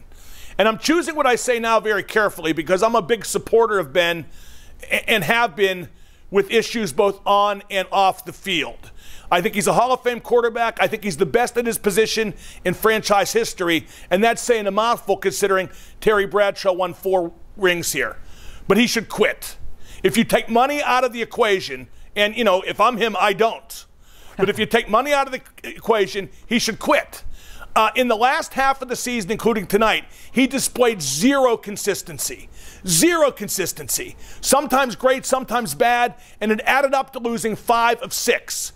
And 0.59 0.69
I'm 0.69 0.79
choosing 0.79 1.17
what 1.17 1.27
I 1.27 1.37
say 1.37 1.59
now 1.59 1.81
very 1.81 2.03
carefully 2.03 2.53
because 2.53 2.83
I'm 2.83 2.95
a 2.95 3.03
big 3.03 3.25
supporter 3.25 3.79
of 3.79 3.93
Ben 3.93 4.27
and 5.09 5.25
have 5.25 5.57
been 5.57 5.89
with 6.31 6.51
issues 6.51 6.93
both 6.93 7.21
on 7.27 7.63
and 7.71 7.89
off 7.91 8.25
the 8.25 8.33
field. 8.33 8.91
I 9.31 9.41
think 9.41 9.55
he's 9.55 9.67
a 9.67 9.73
Hall 9.73 9.93
of 9.93 10.03
Fame 10.03 10.21
quarterback. 10.21 10.79
I 10.81 10.87
think 10.87 11.05
he's 11.05 11.17
the 11.17 11.27
best 11.27 11.57
at 11.57 11.67
his 11.67 11.79
position 11.79 12.35
in 12.65 12.75
franchise 12.75 13.33
history. 13.33 13.87
And 14.11 14.23
that's 14.23 14.43
saying 14.43 14.67
a 14.67 14.71
mouthful 14.71 15.17
considering 15.17 15.71
Terry 16.01 16.27
Bradshaw 16.27 16.73
won 16.73 16.95
four 16.95 17.33
rings 17.57 17.93
here. 17.93 18.17
But 18.67 18.77
he 18.77 18.87
should 18.87 19.09
quit. 19.09 19.57
If 20.03 20.17
you 20.17 20.25
take 20.25 20.49
money 20.49 20.83
out 20.83 21.05
of 21.05 21.13
the 21.13 21.23
equation, 21.23 21.89
and 22.17 22.37
you 22.37 22.45
know, 22.45 22.63
if 22.63 22.81
I'm 22.81 22.97
him, 22.97 23.17
I 23.19 23.33
don't. 23.33 23.87
But 24.41 24.49
if 24.49 24.59
you 24.59 24.67
take 24.67 24.89
money 24.89 25.13
out 25.13 25.27
of 25.27 25.33
the 25.33 25.43
equation, 25.69 26.31
he 26.47 26.59
should 26.59 26.79
quit. 26.79 27.25
Uh, 27.77 27.91
in 27.95 28.09
the 28.09 28.17
last 28.17 28.55
half 28.55 28.83
of 28.83 28.89
the 28.89 28.97
season, 28.97 29.31
including 29.31 29.67
tonight, 29.67 30.05
he 30.33 30.47
displayed 30.47 31.01
zero 31.01 31.57
consistency. 31.57 32.49
Zero 32.87 33.31
consistency. 33.31 34.17
Sometimes 34.41 34.97
great, 34.97 35.25
sometimes 35.25 35.75
bad, 35.75 36.15
and 36.41 36.51
it 36.51 36.61
added 36.65 36.95
up 36.95 37.13
to 37.13 37.19
losing 37.19 37.55
five 37.55 38.01
of 38.01 38.13
six. 38.13 38.73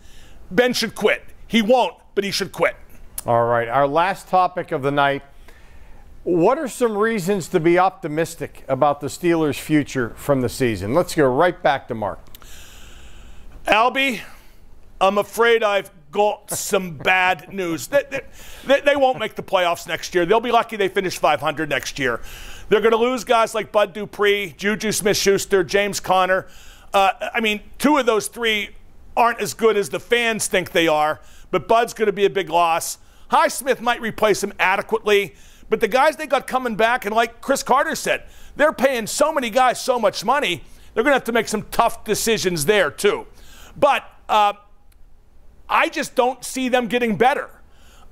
Ben 0.50 0.75
should 0.75 0.94
quit. 0.94 1.25
He 1.49 1.62
won't, 1.62 1.94
but 2.14 2.25
he 2.25 2.30
should 2.30 2.52
quit. 2.52 2.76
All 3.26 3.47
right. 3.47 3.68
Our 3.68 3.88
last 3.88 4.28
topic 4.28 4.71
of 4.71 4.83
the 4.83 4.92
night. 4.92 5.23
What 6.23 6.59
are 6.59 6.68
some 6.68 6.97
reasons 6.97 7.49
to 7.49 7.61
be 7.61 7.78
optimistic 7.78 8.64
about 8.68 9.00
the 9.00 9.09
Steelers' 9.09 9.59
future 9.59 10.11
from 10.16 10.40
the 10.40 10.49
season? 10.49 10.94
Let's 10.94 11.14
go 11.14 11.26
right 11.26 11.61
back 11.62 11.88
to 11.88 11.94
Mark. 11.94 12.21
Albie, 13.66 14.21
I'm 15.05 15.19
afraid 15.19 15.63
I've 15.63 15.91
got 16.11 16.51
some 16.51 16.97
bad 16.97 17.53
news. 17.53 17.89
They, 17.89 18.05
they, 18.65 18.81
they, 18.81 18.97
won't 18.97 19.19
make 19.19 19.35
the 19.35 19.43
playoffs 19.43 19.87
next 19.87 20.15
year. 20.15 20.25
They'll 20.25 20.41
be 20.41 20.53
lucky 20.53 20.77
they 20.77 20.89
finish 20.89 21.19
500 21.19 21.69
next 21.69 21.99
year. 21.99 22.23
They're 22.69 22.81
going 22.81 22.93
to 22.93 22.97
lose 22.97 23.23
guys 23.23 23.55
like 23.55 23.71
Bud 23.71 23.93
Dupree, 23.93 24.55
Juju 24.57 24.93
Smith 24.93 25.19
Schuster, 25.19 25.63
James 25.63 26.01
Conner. 26.01 26.47
Uh, 26.95 27.13
I 27.35 27.41
mean, 27.41 27.61
two 27.79 27.99
of 27.99 28.07
those 28.07 28.29
three 28.29 28.71
aren't 29.15 29.41
as 29.41 29.53
good 29.53 29.77
as 29.77 29.91
the 29.91 30.01
fans 30.01 30.47
think 30.47 30.71
they 30.71 30.89
are, 30.89 31.21
but 31.51 31.69
Bud's 31.69 31.93
going 31.93 32.07
to 32.07 32.13
be 32.13 32.25
a 32.25 32.31
big 32.31 32.49
loss. 32.49 32.99
Highsmith 33.31 33.81
might 33.81 34.01
replace 34.01 34.43
him 34.43 34.55
adequately, 34.59 35.35
but 35.69 35.81
the 35.81 35.89
guys 35.89 36.17
they 36.17 36.27
got 36.27 36.47
coming 36.47 36.77
back, 36.77 37.05
and 37.05 37.15
like 37.15 37.43
Chris 37.43 37.63
Carter 37.63 37.95
said, 37.95 38.23
they're 38.57 38.73
paying 38.73 39.07
so 39.07 39.33
many 39.33 39.51
guys 39.51 39.83
so 39.83 39.99
much 39.99 40.25
money, 40.25 40.63
they're 40.95 41.03
going 41.03 41.13
to 41.13 41.17
have 41.17 41.25
to 41.25 41.33
make 41.33 41.49
some 41.49 41.67
tough 41.71 42.05
decisions 42.05 42.65
there, 42.65 42.91
too. 42.91 43.27
But 43.77 44.05
uh, 44.29 44.55
I 45.75 45.88
just 45.88 46.14
don't 46.14 46.45
see 46.45 46.69
them 46.69 46.87
getting 46.87 47.16
better. 47.16 47.50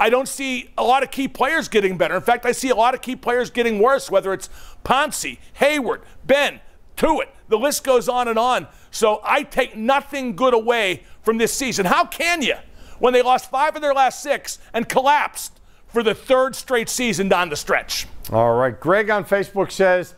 I 0.00 0.11
don't 0.11 0.26
see 0.26 0.71
a 0.76 0.83
lot 0.83 1.04
of 1.04 1.12
key 1.12 1.28
players 1.28 1.69
getting 1.69 1.97
better. 1.97 2.16
In 2.16 2.23
fact, 2.23 2.45
I 2.45 2.50
see 2.50 2.71
a 2.71 2.75
lot 2.75 2.92
of 2.92 3.02
key 3.02 3.14
players 3.14 3.50
getting 3.50 3.78
worse, 3.78 4.11
whether 4.11 4.33
it's 4.33 4.50
Pouncey, 4.85 5.38
Hayward, 5.54 6.02
Ben, 6.26 6.61
Tuitt. 6.97 7.28
The 7.49 7.59
list 7.59 7.85
goes 7.85 8.09
on 8.09 8.26
and 8.26 8.37
on. 8.37 8.66
So 8.90 9.21
I 9.23 9.45
take 9.45 9.76
nothing 9.76 10.35
good 10.35 10.54
away 10.54 11.04
from 11.23 11.38
this 11.38 11.54
season. 11.54 11.87
How 11.87 12.04
can 12.04 12.42
you 12.42 12.57
when 12.99 13.12
they 13.12 13.23
lost 13.23 13.49
five 13.49 13.76
of 13.76 13.83
their 13.83 13.95
last 13.95 14.25
six 14.25 14.59
and 14.73 14.88
collapsed 14.88 15.61
for 15.87 16.02
the 16.02 16.16
third 16.16 16.57
straight 16.57 16.88
season 16.88 17.28
down 17.28 17.49
the 17.49 17.57
stretch? 17.57 18.09
All 18.33 18.54
right. 18.57 18.78
Greg 18.78 19.08
on 19.08 19.25
Facebook 19.25 19.71
says 19.71 20.17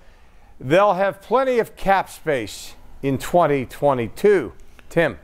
they'll 0.58 0.94
have 0.94 1.20
plenty 1.20 1.58
of 1.58 1.76
cap 1.76 2.08
space 2.08 2.74
in 3.02 3.18
2022. 3.18 4.54
Tim. 4.88 5.18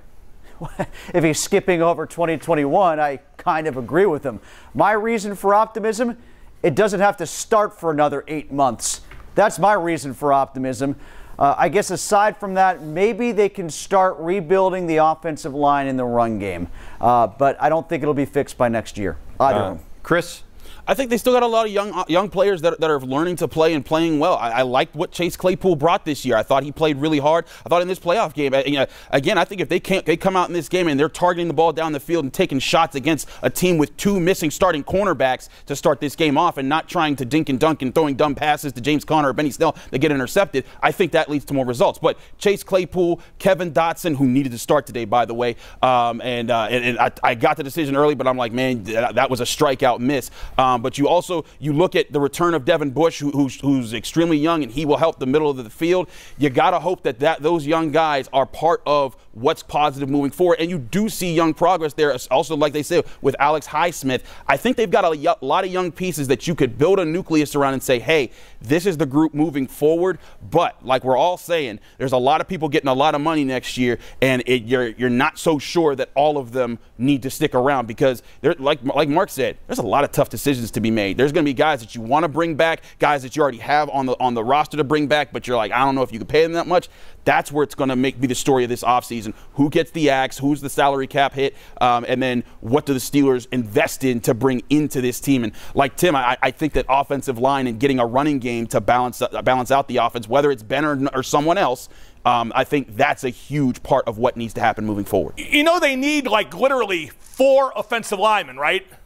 if 1.15 1.25
he's 1.25 1.39
skipping 1.39 1.83
over 1.83 2.07
2021, 2.07 3.01
I 3.01 3.19
kind 3.37 3.67
of 3.67 3.77
agree 3.77 4.07
with 4.07 4.25
him. 4.25 4.41
My 4.75 4.93
reason 4.93 5.35
for 5.35 5.55
optimism, 5.55 6.17
it 6.63 6.75
doesn't 6.75 7.01
have 7.01 7.17
to 7.19 7.27
start 7.27 7.79
for 7.79 7.91
another 7.91 8.25
eight 8.29 8.53
months. 8.53 9.01
That's 9.35 9.59
my 9.59 9.73
reason 9.75 10.15
for 10.15 10.33
optimism. 10.33 10.97
Uh, 11.39 11.55
I 11.57 11.71
guess 11.71 11.91
aside 11.91 12.37
from 12.37 12.55
that, 12.55 12.83
maybe 12.83 13.33
they 13.33 13.49
can 13.49 13.71
start 13.71 14.17
rebuilding 14.19 14.87
the 14.87 14.99
offensive 14.99 15.55
line 15.55 15.87
in 15.87 15.97
the 15.97 16.05
run 16.05 16.39
game. 16.39 16.69
Uh, 17.01 17.27
but 17.27 17.61
I 17.63 17.71
don't 17.71 17.89
think 17.89 18.03
it'll 18.03 18.13
be 18.13 18.27
fixed 18.27 18.59
by 18.59 18.69
next 18.69 18.99
year. 18.99 19.17
Either. 19.39 19.59
Uh, 19.59 19.79
Chris? 20.03 20.43
I 20.91 20.95
think 20.95 21.09
they 21.09 21.19
still 21.19 21.33
got 21.33 21.45
a 21.45 21.47
lot 21.47 21.67
of 21.67 21.73
young 21.73 21.93
uh, 21.93 22.05
young 22.09 22.29
players 22.29 22.63
that, 22.63 22.81
that 22.81 22.91
are 22.91 22.99
learning 22.99 23.37
to 23.37 23.47
play 23.47 23.75
and 23.75 23.87
playing 23.87 24.19
well. 24.19 24.35
I, 24.35 24.51
I 24.51 24.63
liked 24.63 24.97
what 24.97 25.13
Chase 25.13 25.37
Claypool 25.37 25.77
brought 25.77 26.05
this 26.05 26.25
year. 26.25 26.37
I 26.37 26.43
thought 26.43 26.65
he 26.65 26.73
played 26.73 26.97
really 26.97 27.21
hard. 27.21 27.45
I 27.65 27.69
thought 27.69 27.81
in 27.81 27.87
this 27.87 28.01
playoff 28.01 28.35
game, 28.35 28.53
uh, 28.53 28.65
you 28.67 28.73
know, 28.73 28.87
again, 29.13 29.39
I 29.39 29.45
think 29.45 29.61
if 29.61 29.69
they 29.69 29.79
can't 29.79 30.05
they 30.05 30.17
come 30.17 30.35
out 30.37 30.49
in 30.49 30.53
this 30.53 30.69
game 30.69 30.89
and 30.89 30.99
they're 30.99 31.09
targeting 31.09 31.47
the 31.47 31.55
ball 31.55 31.73
down 31.73 31.93
the 31.93 32.01
field 32.01 32.25
and 32.25 32.35
taking 32.35 32.59
shots 32.59 32.97
against 32.97 33.29
a 33.43 33.49
team 33.49 33.79
with 33.79 33.97
two 33.97 34.19
missing 34.19 34.51
starting 34.51 34.83
cornerbacks 34.83 35.49
to 35.67 35.77
start 35.77 36.01
this 36.01 36.17
game 36.17 36.37
off 36.37 36.59
and 36.59 36.69
not 36.69 36.89
trying 36.89 37.15
to 37.15 37.25
dink 37.25 37.49
and 37.49 37.61
dunk 37.61 37.83
and 37.83 37.95
throwing 37.95 38.17
dumb 38.17 38.35
passes 38.35 38.73
to 38.73 38.81
James 38.81 39.05
Conner 39.05 39.29
or 39.29 39.33
Benny 39.33 39.53
Snell 39.53 39.77
that 39.93 40.01
get 40.01 40.11
intercepted, 40.11 40.65
I 40.83 40.91
think 40.91 41.13
that 41.13 41.31
leads 41.31 41.45
to 41.45 41.55
more 41.55 41.67
results. 41.67 42.01
But 42.01 42.19
Chase 42.39 42.65
Claypool, 42.65 43.21
Kevin 43.39 43.71
Dotson, 43.71 44.17
who 44.17 44.27
needed 44.27 44.51
to 44.51 44.59
start 44.59 44.87
today, 44.87 45.05
by 45.05 45.25
the 45.25 45.35
way, 45.35 45.55
um, 45.83 46.21
and, 46.21 46.51
uh, 46.51 46.67
and, 46.69 46.85
and 46.85 46.99
I, 46.99 47.13
I, 47.23 47.35
got 47.37 47.57
the 47.57 47.63
decision 47.63 47.95
early, 47.95 48.17
but 48.17 48.27
I'm 48.27 48.37
like, 48.37 48.53
man, 48.53 48.83
that, 48.85 49.15
that 49.15 49.31
was 49.31 49.41
a 49.41 49.45
strikeout 49.45 50.01
miss. 50.01 50.33
Um, 50.59 50.80
but 50.83 50.99
you 50.99 51.09
also 51.09 51.45
you 51.59 51.73
look 51.73 51.95
at 51.95 52.13
the 52.13 52.21
return 52.21 52.55
of 52.55 52.65
Devin 52.65 52.91
Bush, 52.91 53.21
who, 53.21 53.31
who's, 53.31 53.61
who's, 53.61 53.93
extremely 53.93 54.39
young, 54.39 54.63
and 54.63 54.73
he 54.73 54.85
will 54.85 54.97
help 54.97 55.19
the 55.19 55.27
middle 55.27 55.51
of 55.51 55.57
the 55.57 55.71
field. 55.71 56.09
You 56.39 56.51
got 56.51 56.71
to 56.71 56.81
hope 56.81 57.03
that, 57.03 57.19
that 57.21 57.43
those 57.43 57.67
young 57.67 57.91
guys 57.91 58.29
are 58.33 58.47
part 58.47 58.83
of 58.87 59.17
what's 59.33 59.63
positive 59.63 60.09
moving 60.09 60.31
forward. 60.31 60.59
And 60.61 60.71
you 60.71 60.79
do 60.79 61.09
see 61.09 61.33
young 61.33 61.55
progress 61.55 61.93
there. 61.95 62.17
Also, 62.31 62.57
like 62.57 62.73
they 62.73 62.83
said, 62.83 63.05
with 63.21 63.37
Alex 63.39 63.67
Highsmith, 63.67 64.23
I 64.47 64.57
think 64.57 64.77
they've 64.77 64.91
got 64.91 65.05
a, 65.05 65.37
lot 65.41 65.65
of 65.65 65.71
young 65.71 65.93
pieces 65.93 66.29
that 66.29 66.47
you 66.47 66.55
could 66.55 66.79
build 66.79 66.99
a 66.99 67.05
nucleus 67.05 67.55
around 67.55 67.75
and 67.75 67.83
say, 67.83 67.99
hey, 67.99 68.31
this 68.61 68.87
is 68.87 68.97
the 68.97 69.07
group 69.07 69.35
moving 69.35 69.67
forward. 69.67 70.19
But 70.51 70.85
like 70.85 71.05
we're 71.05 71.17
all 71.17 71.37
saying, 71.37 71.81
there's 71.99 72.13
a 72.13 72.19
lot 72.19 72.41
of 72.41 72.49
people 72.49 72.69
getting 72.69 72.89
a 72.89 72.95
lot 72.95 73.15
of 73.15 73.21
money 73.21 73.45
next 73.45 73.79
year, 73.79 73.99
and 74.21 74.43
it, 74.47 74.63
you're 74.63 74.89
you're 74.89 75.11
not 75.11 75.39
so 75.39 75.59
sure 75.59 75.95
that 75.97 76.11
all 76.15 76.37
of 76.39 76.53
them 76.53 76.79
need 76.99 77.23
to 77.23 77.31
stick 77.31 77.55
around 77.55 77.87
because 77.87 78.23
like 78.43 78.81
like 78.85 79.09
Mark 79.09 79.31
said, 79.31 79.57
there's 79.67 79.79
a 79.79 79.83
lot 79.83 80.05
of 80.05 80.13
tough 80.13 80.29
decisions 80.29 80.71
to 80.73 80.81
be 80.81 80.91
made. 80.91 81.17
There's 81.17 81.33
going 81.33 81.45
to 81.45 81.49
be 81.49 81.55
guys 81.55 81.81
that 81.81 81.95
you 81.95 82.01
want 82.01 82.25
to 82.25 82.29
bring 82.29 82.55
back, 82.55 82.83
guys 82.99 83.23
that 83.23 83.37
you 83.37 83.43
already 83.43 83.59
have 83.59 83.89
on 83.91 84.07
the 84.07 84.17
on 84.21 84.35
the 84.35 84.45
roster 84.45 84.77
to 84.77 84.85
bring 84.85 85.07
back, 85.07 85.33
but 85.33 85.47
you're 85.47 85.57
like, 85.57 85.73
I 85.73 85.79
don't 85.79 85.95
know 85.95 86.03
if 86.03 86.13
you 86.13 86.19
can 86.19 86.29
pay 86.29 86.43
them 86.43 86.53
that 86.53 86.67
much. 86.67 86.89
That's 87.25 87.53
where 87.53 87.65
it's 87.65 87.75
going 87.75 87.91
to 87.91 87.97
make 87.97 88.21
be 88.21 88.27
the 88.27 88.35
story 88.35 88.65
of 88.65 88.71
this 88.71 88.83
offseason. 88.83 89.35
Who 89.55 89.71
gets 89.71 89.91
the 89.91 90.11
axe? 90.11 90.39
Who's 90.39 90.61
the 90.61 90.71
salary 90.71 91.07
cap 91.07 91.35
hit? 91.35 91.55
Um, 91.81 92.05
and 92.09 92.23
then 92.23 92.45
what 92.61 92.87
do 92.87 92.93
the 92.93 92.99
Steelers 92.99 93.47
invest 93.53 94.05
in 94.05 94.21
to 94.23 94.35
bring 94.35 94.63
into 94.71 95.01
this 95.01 95.21
team? 95.21 95.45
And 95.45 95.53
like 95.75 95.97
Tim, 95.97 96.17
I, 96.17 96.37
I 96.43 96.51
think 96.51 96.73
that 96.75 96.87
offensive 96.89 97.39
line 97.39 97.67
and 97.67 97.79
getting 97.79 97.99
a 97.99 98.07
running 98.07 98.39
game 98.39 98.67
to 98.69 98.81
balance 98.81 99.21
uh, 99.23 99.43
balance 99.43 99.71
out 99.71 99.89
the 99.89 99.99
offense, 99.99 100.29
whether 100.29 100.51
it's 100.51 100.63
Ben 100.63 100.85
or, 100.85 101.09
or 101.15 101.23
someone 101.23 101.59
else. 101.59 101.89
Um, 102.25 102.53
I 102.55 102.65
think 102.65 102.97
that's 102.97 103.25
a 103.25 103.31
huge 103.31 103.83
part 103.83 104.07
of 104.07 104.19
what 104.19 104.37
needs 104.37 104.53
to 104.55 104.61
happen 104.61 104.85
moving 104.85 105.07
forward. 105.07 105.39
You 105.39 105.65
know, 105.65 105.81
they 105.81 105.97
need 105.97 106.27
like 106.27 106.55
literally 106.55 107.11
four 107.19 107.73
offensive 107.75 108.19
linemen, 108.19 108.57
right? 108.57 108.87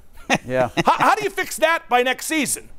Yeah. 0.47 0.71
how, 0.87 0.97
how 0.99 1.15
do 1.15 1.23
you 1.23 1.29
fix 1.29 1.59
that 1.59 1.87
by 1.89 2.03
next 2.03 2.27
season? 2.27 2.71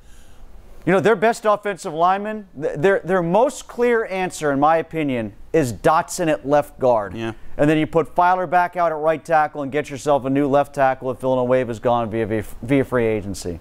You 0.86 0.92
know, 0.92 1.00
their 1.00 1.16
best 1.16 1.46
offensive 1.46 1.94
lineman, 1.94 2.48
their, 2.54 3.00
their 3.00 3.24
most 3.24 3.68
clear 3.68 4.06
answer, 4.06 4.52
in 4.52 4.60
my 4.60 4.78
opinion, 4.78 5.34
is 5.52 5.74
Dotson 5.74 6.28
at 6.28 6.48
left 6.48 6.78
guard. 6.78 7.16
Yeah. 7.16 7.34
And 7.58 7.68
then 7.68 7.78
you 7.78 7.88
put 7.88 8.14
Feiler 8.14 8.48
back 8.48 8.76
out 8.76 8.92
at 8.92 8.98
right 8.98 9.24
tackle 9.24 9.64
and 9.64 9.72
get 9.72 9.90
yourself 9.90 10.26
a 10.26 10.30
new 10.30 10.48
left 10.48 10.76
tackle 10.76 11.10
if 11.10 11.20
Villanueva 11.20 11.72
is 11.72 11.80
gone 11.80 12.12
via, 12.12 12.28
via, 12.28 12.44
via 12.62 12.84
free 12.84 13.06
agency. 13.06 13.60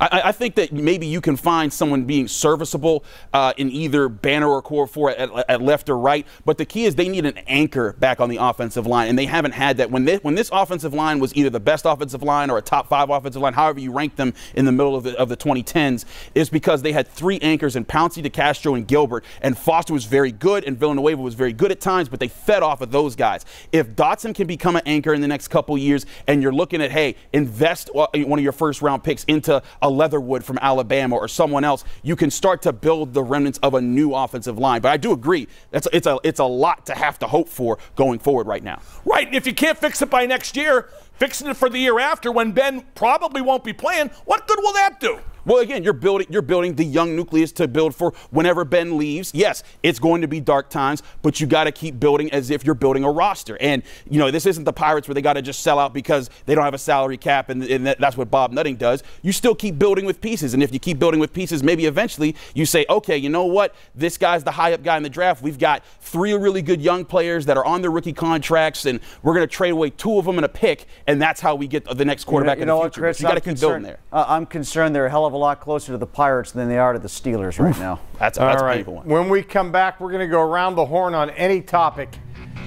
I, 0.00 0.22
I, 0.26 0.32
think 0.32 0.56
that 0.56 0.72
maybe 0.72 1.06
you 1.06 1.20
can 1.20 1.36
find 1.36 1.72
someone 1.72 2.04
being 2.04 2.26
serviceable 2.28 3.04
uh, 3.32 3.52
in 3.56 3.70
either 3.70 4.08
Banner 4.08 4.48
or 4.48 4.62
Okorafor 4.62 5.14
at, 5.16 5.30
at, 5.48 5.62
left 5.62 5.88
or 5.88 5.96
right, 5.98 6.26
but 6.44 6.58
the 6.58 6.64
key 6.64 6.84
is 6.84 6.94
they 6.94 7.08
need 7.08 7.24
an 7.24 7.38
anchor 7.46 7.92
back 7.94 8.20
on 8.20 8.28
the 8.28 8.38
offensive 8.38 8.86
line, 8.86 9.08
and 9.08 9.18
they 9.18 9.26
haven't 9.26 9.52
had 9.52 9.76
that. 9.76 9.90
When, 9.90 10.04
they, 10.04 10.16
when 10.16 10.34
this 10.34 10.50
offensive 10.52 10.92
line 10.92 11.20
was 11.20 11.34
either 11.36 11.50
the 11.50 11.60
best 11.60 11.84
offensive 11.86 12.22
line 12.22 12.50
or 12.50 12.58
a 12.58 12.62
top 12.62 12.88
five 12.88 13.10
offensive 13.10 13.40
line, 13.40 13.52
however 13.52 13.80
you 13.80 13.92
rank 13.92 14.16
them 14.16 14.34
in 14.54 14.64
the 14.64 14.72
middle 14.72 14.96
of 14.96 15.04
the, 15.04 15.16
of 15.18 15.28
the 15.28 15.36
2010s, 15.36 16.04
is 16.34 16.50
because 16.50 16.82
they 16.82 16.92
had 16.92 17.06
three 17.08 17.38
anchors 17.40 17.76
in 17.76 17.84
Pouncey, 17.84 18.24
DeCastro, 18.24 18.76
and 18.76 18.88
Gilbert, 18.88 19.24
and 19.42 19.56
Foster 19.56 19.92
was 19.92 20.04
very 20.04 20.32
good, 20.32 20.64
and 20.64 20.76
Villanueva 20.76 21.22
was 21.22 21.34
very 21.34 21.52
good 21.52 21.70
at 21.70 21.80
times, 21.80 22.08
but 22.08 22.20
they 22.20 22.28
fed 22.28 22.62
off 22.62 22.80
of 22.80 22.90
those 22.90 23.14
guys. 23.14 23.44
If 23.72 23.90
Dotson 23.90 24.34
can 24.34 24.46
become 24.46 24.76
an 24.76 24.82
anchor 24.86 25.14
in 25.14 25.20
the 25.20 25.28
next 25.28 25.48
couple 25.48 25.78
years, 25.78 26.06
and 26.26 26.42
you're 26.42 26.52
looking 26.52 26.82
at, 26.82 26.90
hey, 26.90 27.16
invest 27.32 27.90
uh, 27.94 28.06
one 28.14 28.38
of 28.38 28.42
your 28.42 28.52
first 28.52 28.82
round 28.82 29.04
picks 29.04 29.24
into 29.24 29.62
a 29.84 29.90
Leatherwood 29.90 30.42
from 30.42 30.58
Alabama 30.62 31.14
or 31.14 31.28
someone 31.28 31.62
else, 31.62 31.84
you 32.02 32.16
can 32.16 32.30
start 32.30 32.62
to 32.62 32.72
build 32.72 33.12
the 33.12 33.22
remnants 33.22 33.58
of 33.62 33.74
a 33.74 33.80
new 33.80 34.14
offensive 34.14 34.58
line. 34.58 34.80
But 34.80 34.90
I 34.90 34.96
do 34.96 35.12
agree, 35.12 35.46
that's 35.70 35.86
it's 35.92 36.06
a 36.06 36.18
it's 36.24 36.40
a 36.40 36.44
lot 36.44 36.86
to 36.86 36.94
have 36.94 37.18
to 37.20 37.26
hope 37.26 37.48
for 37.48 37.78
going 37.94 38.18
forward 38.18 38.46
right 38.46 38.64
now. 38.64 38.80
Right. 39.04 39.32
If 39.32 39.46
you 39.46 39.54
can't 39.54 39.76
fix 39.76 40.00
it 40.00 40.08
by 40.08 40.24
next 40.24 40.56
year, 40.56 40.88
fixing 41.18 41.48
it 41.48 41.56
for 41.56 41.68
the 41.68 41.78
year 41.78 42.00
after 42.00 42.32
when 42.32 42.52
Ben 42.52 42.82
probably 42.94 43.42
won't 43.42 43.62
be 43.62 43.74
playing, 43.74 44.08
what 44.24 44.48
good 44.48 44.58
will 44.62 44.72
that 44.72 44.98
do? 45.00 45.20
Well, 45.44 45.58
again, 45.58 45.84
you're 45.84 45.92
building 45.92 46.26
you're 46.30 46.42
building 46.42 46.74
the 46.74 46.84
young 46.84 47.14
nucleus 47.14 47.52
to 47.52 47.68
build 47.68 47.94
for 47.94 48.12
whenever 48.30 48.64
Ben 48.64 48.96
leaves. 48.96 49.32
Yes, 49.34 49.62
it's 49.82 49.98
going 49.98 50.22
to 50.22 50.28
be 50.28 50.40
dark 50.40 50.70
times, 50.70 51.02
but 51.22 51.40
you 51.40 51.46
got 51.46 51.64
to 51.64 51.72
keep 51.72 52.00
building 52.00 52.32
as 52.32 52.50
if 52.50 52.64
you're 52.64 52.74
building 52.74 53.04
a 53.04 53.10
roster. 53.10 53.58
And 53.60 53.82
you 54.08 54.18
know, 54.18 54.30
this 54.30 54.46
isn't 54.46 54.64
the 54.64 54.72
Pirates 54.72 55.06
where 55.08 55.14
they 55.14 55.22
got 55.22 55.34
to 55.34 55.42
just 55.42 55.60
sell 55.60 55.78
out 55.78 55.92
because 55.92 56.30
they 56.46 56.54
don't 56.54 56.64
have 56.64 56.74
a 56.74 56.78
salary 56.78 57.18
cap, 57.18 57.50
and, 57.50 57.62
and, 57.64 57.84
that's 57.86 58.16
what 58.16 58.30
Bob 58.30 58.52
Nutting 58.52 58.76
does. 58.76 59.02
You 59.22 59.32
still 59.32 59.54
keep 59.54 59.78
building 59.78 60.04
with 60.04 60.20
pieces, 60.20 60.54
and 60.54 60.62
if 60.62 60.72
you 60.72 60.78
keep 60.78 60.98
building 60.98 61.20
with 61.20 61.32
pieces, 61.32 61.62
maybe 61.62 61.86
eventually 61.86 62.34
you 62.54 62.64
say, 62.66 62.86
okay, 62.88 63.16
you 63.16 63.28
know 63.28 63.44
what? 63.44 63.74
This 63.94 64.16
guy's 64.16 64.42
the 64.42 64.50
high 64.50 64.72
up 64.72 64.82
guy 64.82 64.96
in 64.96 65.02
the 65.02 65.10
draft. 65.10 65.42
We've 65.42 65.58
got 65.58 65.84
three 66.00 66.32
really 66.32 66.62
good 66.62 66.80
young 66.80 67.04
players 67.04 67.46
that 67.46 67.56
are 67.56 67.64
on 67.64 67.82
their 67.82 67.90
rookie 67.90 68.12
contracts, 68.12 68.86
and 68.86 69.00
we're 69.22 69.34
going 69.34 69.46
to 69.46 69.54
trade 69.54 69.70
away 69.70 69.90
two 69.90 70.18
of 70.18 70.24
them 70.24 70.38
in 70.38 70.44
a 70.44 70.48
pick, 70.48 70.86
and 71.06 71.20
that's 71.20 71.40
how 71.40 71.54
we 71.54 71.66
get 71.68 71.84
the 71.84 72.04
next 72.04 72.24
quarterback 72.24 72.58
you 72.58 72.64
know, 72.64 72.82
in 72.82 72.88
the 72.88 72.90
future. 72.90 73.00
What, 73.02 73.06
Chris, 73.06 73.20
you 73.20 73.28
got 73.28 73.34
to 73.34 73.40
keep 73.40 73.60
building 73.60 73.82
there. 73.82 73.98
Uh, 74.12 74.24
I'm 74.26 74.46
concerned 74.46 74.94
they're 74.94 75.06
a 75.06 75.10
hell 75.10 75.26
of 75.26 75.33
a 75.34 75.38
lot 75.38 75.60
closer 75.60 75.92
to 75.92 75.98
the 75.98 76.06
Pirates 76.06 76.52
than 76.52 76.68
they 76.68 76.78
are 76.78 76.92
to 76.92 76.98
the 76.98 77.08
Steelers 77.08 77.58
right 77.58 77.78
now. 77.78 78.00
That's, 78.18 78.38
that's 78.38 78.62
All 78.62 78.66
right. 78.66 78.86
When 78.86 79.28
we 79.28 79.42
come 79.42 79.70
back, 79.72 80.00
we're 80.00 80.10
going 80.10 80.20
to 80.20 80.28
go 80.28 80.40
around 80.40 80.76
the 80.76 80.86
horn 80.86 81.14
on 81.14 81.30
any 81.30 81.60
topic. 81.60 82.08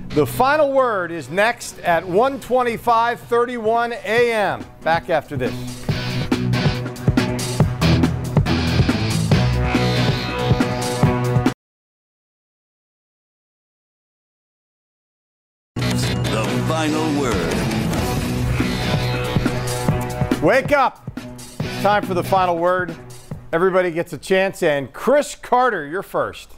The 0.10 0.25
final 0.25 0.71
word 0.71 1.12
is 1.12 1.30
next 1.30 1.80
at 1.80 2.03
125:31 2.03 3.91
a.m. 4.03 4.65
Back 4.82 5.10
after 5.10 5.38
this. 5.38 5.53
The 15.75 16.63
final 16.67 17.21
word. 17.21 17.53
Wake 20.41 20.71
up. 20.71 21.07
Time 21.88 22.04
for 22.04 22.15
the 22.15 22.21
final 22.21 22.58
word. 22.58 22.93
Everybody 23.54 23.91
gets 23.91 24.12
a 24.12 24.17
chance, 24.17 24.62
and 24.62 24.91
Chris 24.91 25.36
Carter, 25.36 25.88
you're 25.88 26.04
first. 26.04 26.52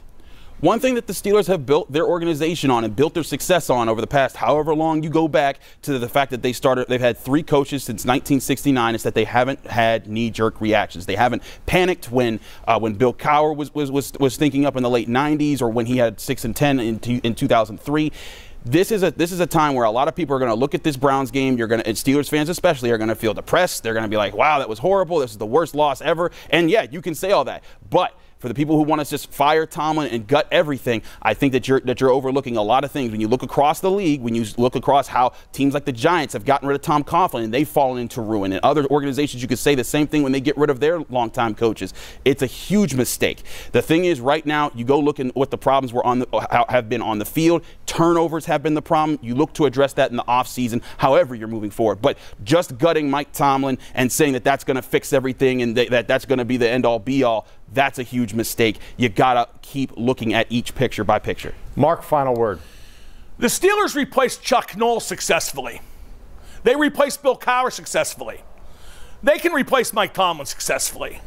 One 0.58 0.80
thing 0.80 0.96
that 0.96 1.06
the 1.06 1.12
Steelers 1.12 1.46
have 1.46 1.64
built 1.64 1.92
their 1.92 2.04
organization 2.04 2.68
on 2.68 2.82
and 2.82 2.96
built 2.96 3.14
their 3.14 3.22
success 3.22 3.70
on 3.70 3.88
over 3.88 4.00
the 4.00 4.08
past 4.08 4.34
however 4.34 4.74
long 4.74 5.04
you 5.04 5.08
go 5.08 5.28
back 5.28 5.60
to 5.82 6.00
the 6.00 6.08
fact 6.08 6.32
that 6.32 6.42
they 6.42 6.52
started 6.52 6.88
they've 6.88 7.00
had 7.00 7.16
three 7.16 7.44
coaches 7.44 7.84
since 7.84 8.00
1969 8.00 8.96
is 8.96 9.04
that 9.04 9.14
they 9.14 9.22
haven't 9.22 9.64
had 9.66 10.08
knee-jerk 10.08 10.60
reactions. 10.60 11.06
They 11.06 11.14
haven't 11.14 11.44
panicked 11.64 12.10
when 12.10 12.40
uh, 12.66 12.80
when 12.80 12.94
Bill 12.94 13.14
Cowher 13.14 13.54
was, 13.54 13.72
was 13.72 13.92
was 13.92 14.12
was 14.18 14.36
thinking 14.36 14.66
up 14.66 14.74
in 14.74 14.82
the 14.82 14.90
late 14.90 15.08
90s 15.08 15.62
or 15.62 15.68
when 15.68 15.86
he 15.86 15.98
had 15.98 16.18
6 16.18 16.44
and 16.44 16.56
10 16.56 16.80
in, 16.80 16.98
in 16.98 17.36
2003 17.36 18.10
this 18.64 18.90
is 18.90 19.02
a 19.02 19.10
this 19.10 19.32
is 19.32 19.40
a 19.40 19.46
time 19.46 19.74
where 19.74 19.84
a 19.84 19.90
lot 19.90 20.08
of 20.08 20.14
people 20.14 20.36
are 20.36 20.38
going 20.38 20.50
to 20.50 20.54
look 20.54 20.74
at 20.74 20.82
this 20.82 20.96
Browns 20.96 21.30
game. 21.30 21.56
You're 21.56 21.66
going 21.66 21.82
to, 21.82 21.90
Steelers 21.92 22.28
fans 22.28 22.48
especially, 22.48 22.90
are 22.90 22.98
going 22.98 23.08
to 23.08 23.14
feel 23.14 23.34
depressed. 23.34 23.82
They're 23.82 23.94
going 23.94 24.04
to 24.04 24.08
be 24.08 24.16
like, 24.16 24.34
"Wow, 24.34 24.58
that 24.58 24.68
was 24.68 24.78
horrible. 24.78 25.18
This 25.18 25.30
is 25.30 25.38
the 25.38 25.46
worst 25.46 25.74
loss 25.74 26.00
ever." 26.00 26.30
And 26.50 26.70
yeah, 26.70 26.86
you 26.90 27.00
can 27.00 27.14
say 27.14 27.32
all 27.32 27.44
that, 27.44 27.64
but 27.88 28.18
for 28.40 28.48
the 28.48 28.54
people 28.54 28.76
who 28.76 28.82
want 28.82 29.04
to 29.04 29.08
just 29.08 29.30
fire 29.30 29.66
Tomlin 29.66 30.08
and 30.08 30.26
gut 30.26 30.48
everything, 30.50 31.02
I 31.22 31.34
think 31.34 31.52
that 31.52 31.68
you're 31.68 31.80
that 31.80 32.00
you're 32.00 32.10
overlooking 32.10 32.56
a 32.56 32.62
lot 32.62 32.84
of 32.84 32.90
things. 32.90 33.12
When 33.12 33.20
you 33.20 33.28
look 33.28 33.42
across 33.42 33.80
the 33.80 33.90
league, 33.90 34.22
when 34.22 34.34
you 34.34 34.44
look 34.56 34.74
across 34.74 35.06
how 35.06 35.32
teams 35.52 35.74
like 35.74 35.84
the 35.84 35.92
Giants 35.92 36.32
have 36.32 36.44
gotten 36.44 36.66
rid 36.66 36.74
of 36.74 36.82
Tom 36.82 37.04
Coughlin 37.04 37.44
and 37.44 37.54
they've 37.54 37.68
fallen 37.68 38.00
into 38.00 38.20
ruin, 38.20 38.52
and 38.52 38.60
other 38.64 38.86
organizations 38.86 39.42
you 39.42 39.48
could 39.48 39.58
say 39.58 39.74
the 39.74 39.84
same 39.84 40.06
thing 40.06 40.22
when 40.22 40.32
they 40.32 40.40
get 40.40 40.56
rid 40.56 40.70
of 40.70 40.80
their 40.80 41.00
longtime 41.10 41.54
coaches. 41.54 41.92
It's 42.24 42.42
a 42.42 42.46
huge 42.46 42.94
mistake. 42.94 43.42
The 43.72 43.82
thing 43.82 44.06
is, 44.06 44.20
right 44.20 44.44
now, 44.44 44.70
you 44.74 44.84
go 44.84 44.98
look 44.98 45.20
at 45.20 45.34
what 45.36 45.50
the 45.50 45.58
problems 45.58 45.92
were 45.92 46.04
on 46.04 46.20
the, 46.20 46.66
have 46.68 46.88
been 46.88 47.02
on 47.02 47.18
the 47.18 47.24
field. 47.24 47.62
Turnovers 47.86 48.46
have 48.46 48.62
been 48.62 48.74
the 48.74 48.82
problem. 48.82 49.18
You 49.22 49.34
look 49.34 49.52
to 49.54 49.66
address 49.66 49.92
that 49.94 50.10
in 50.10 50.16
the 50.16 50.24
offseason, 50.24 50.82
however 50.96 51.34
you're 51.34 51.48
moving 51.48 51.70
forward. 51.70 52.00
But 52.00 52.18
just 52.44 52.78
gutting 52.78 53.10
Mike 53.10 53.32
Tomlin 53.32 53.78
and 53.94 54.10
saying 54.10 54.32
that 54.32 54.44
that's 54.44 54.64
going 54.64 54.76
to 54.76 54.82
fix 54.82 55.12
everything 55.12 55.62
and 55.62 55.76
that 55.76 56.08
that's 56.08 56.24
going 56.24 56.38
to 56.38 56.44
be 56.44 56.56
the 56.56 56.68
end 56.68 56.86
all 56.86 56.98
be 56.98 57.22
all, 57.22 57.46
that's 57.72 57.98
a 57.98 58.02
huge 58.02 58.34
mistake. 58.34 58.78
You 58.96 59.08
got 59.08 59.34
to 59.34 59.48
keep 59.68 59.92
looking 59.96 60.34
at 60.34 60.46
each 60.50 60.74
picture 60.74 61.04
by 61.04 61.18
picture. 61.18 61.54
Mark, 61.76 62.02
final 62.02 62.34
word. 62.34 62.60
The 63.38 63.46
Steelers 63.46 63.94
replaced 63.94 64.42
Chuck 64.42 64.76
Noll 64.76 65.00
successfully. 65.00 65.80
They 66.62 66.76
replaced 66.76 67.22
Bill 67.22 67.38
Cowher 67.38 67.72
successfully. 67.72 68.42
They 69.22 69.38
can 69.38 69.52
replace 69.52 69.92
Mike 69.92 70.14
Tomlin 70.14 70.46
successfully. 70.46 71.20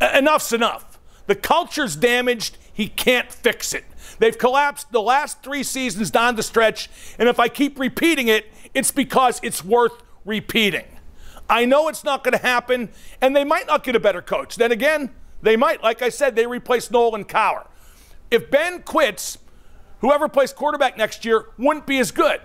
enough's 0.00 0.52
enough. 0.52 0.98
The 1.26 1.34
culture's 1.34 1.96
damaged. 1.96 2.58
He 2.72 2.88
can't 2.88 3.32
fix 3.32 3.72
it. 3.72 3.84
They've 4.18 4.36
collapsed 4.36 4.92
the 4.92 5.00
last 5.00 5.42
three 5.42 5.62
seasons 5.62 6.10
down 6.10 6.36
the 6.36 6.42
stretch, 6.42 6.90
and 7.18 7.28
if 7.28 7.40
I 7.40 7.48
keep 7.48 7.78
repeating 7.78 8.28
it, 8.28 8.46
it's 8.74 8.90
because 8.90 9.40
it's 9.42 9.64
worth 9.64 10.02
repeating. 10.24 10.84
I 11.48 11.64
know 11.64 11.88
it's 11.88 12.04
not 12.04 12.24
going 12.24 12.36
to 12.36 12.42
happen, 12.42 12.90
and 13.20 13.34
they 13.34 13.44
might 13.44 13.66
not 13.66 13.84
get 13.84 13.96
a 13.96 14.00
better 14.00 14.22
coach. 14.22 14.56
Then 14.56 14.72
again, 14.72 15.10
they 15.44 15.56
might. 15.56 15.82
Like 15.82 16.00
I 16.00 16.08
said, 16.08 16.34
they 16.34 16.46
replaced 16.46 16.90
Noll 16.90 17.14
and 17.14 17.28
Cowher. 17.28 17.66
If 18.30 18.50
Ben 18.50 18.82
quits, 18.82 19.38
whoever 20.00 20.26
plays 20.26 20.52
quarterback 20.52 20.96
next 20.96 21.24
year 21.24 21.46
wouldn't 21.58 21.86
be 21.86 21.98
as 21.98 22.10
good. 22.10 22.40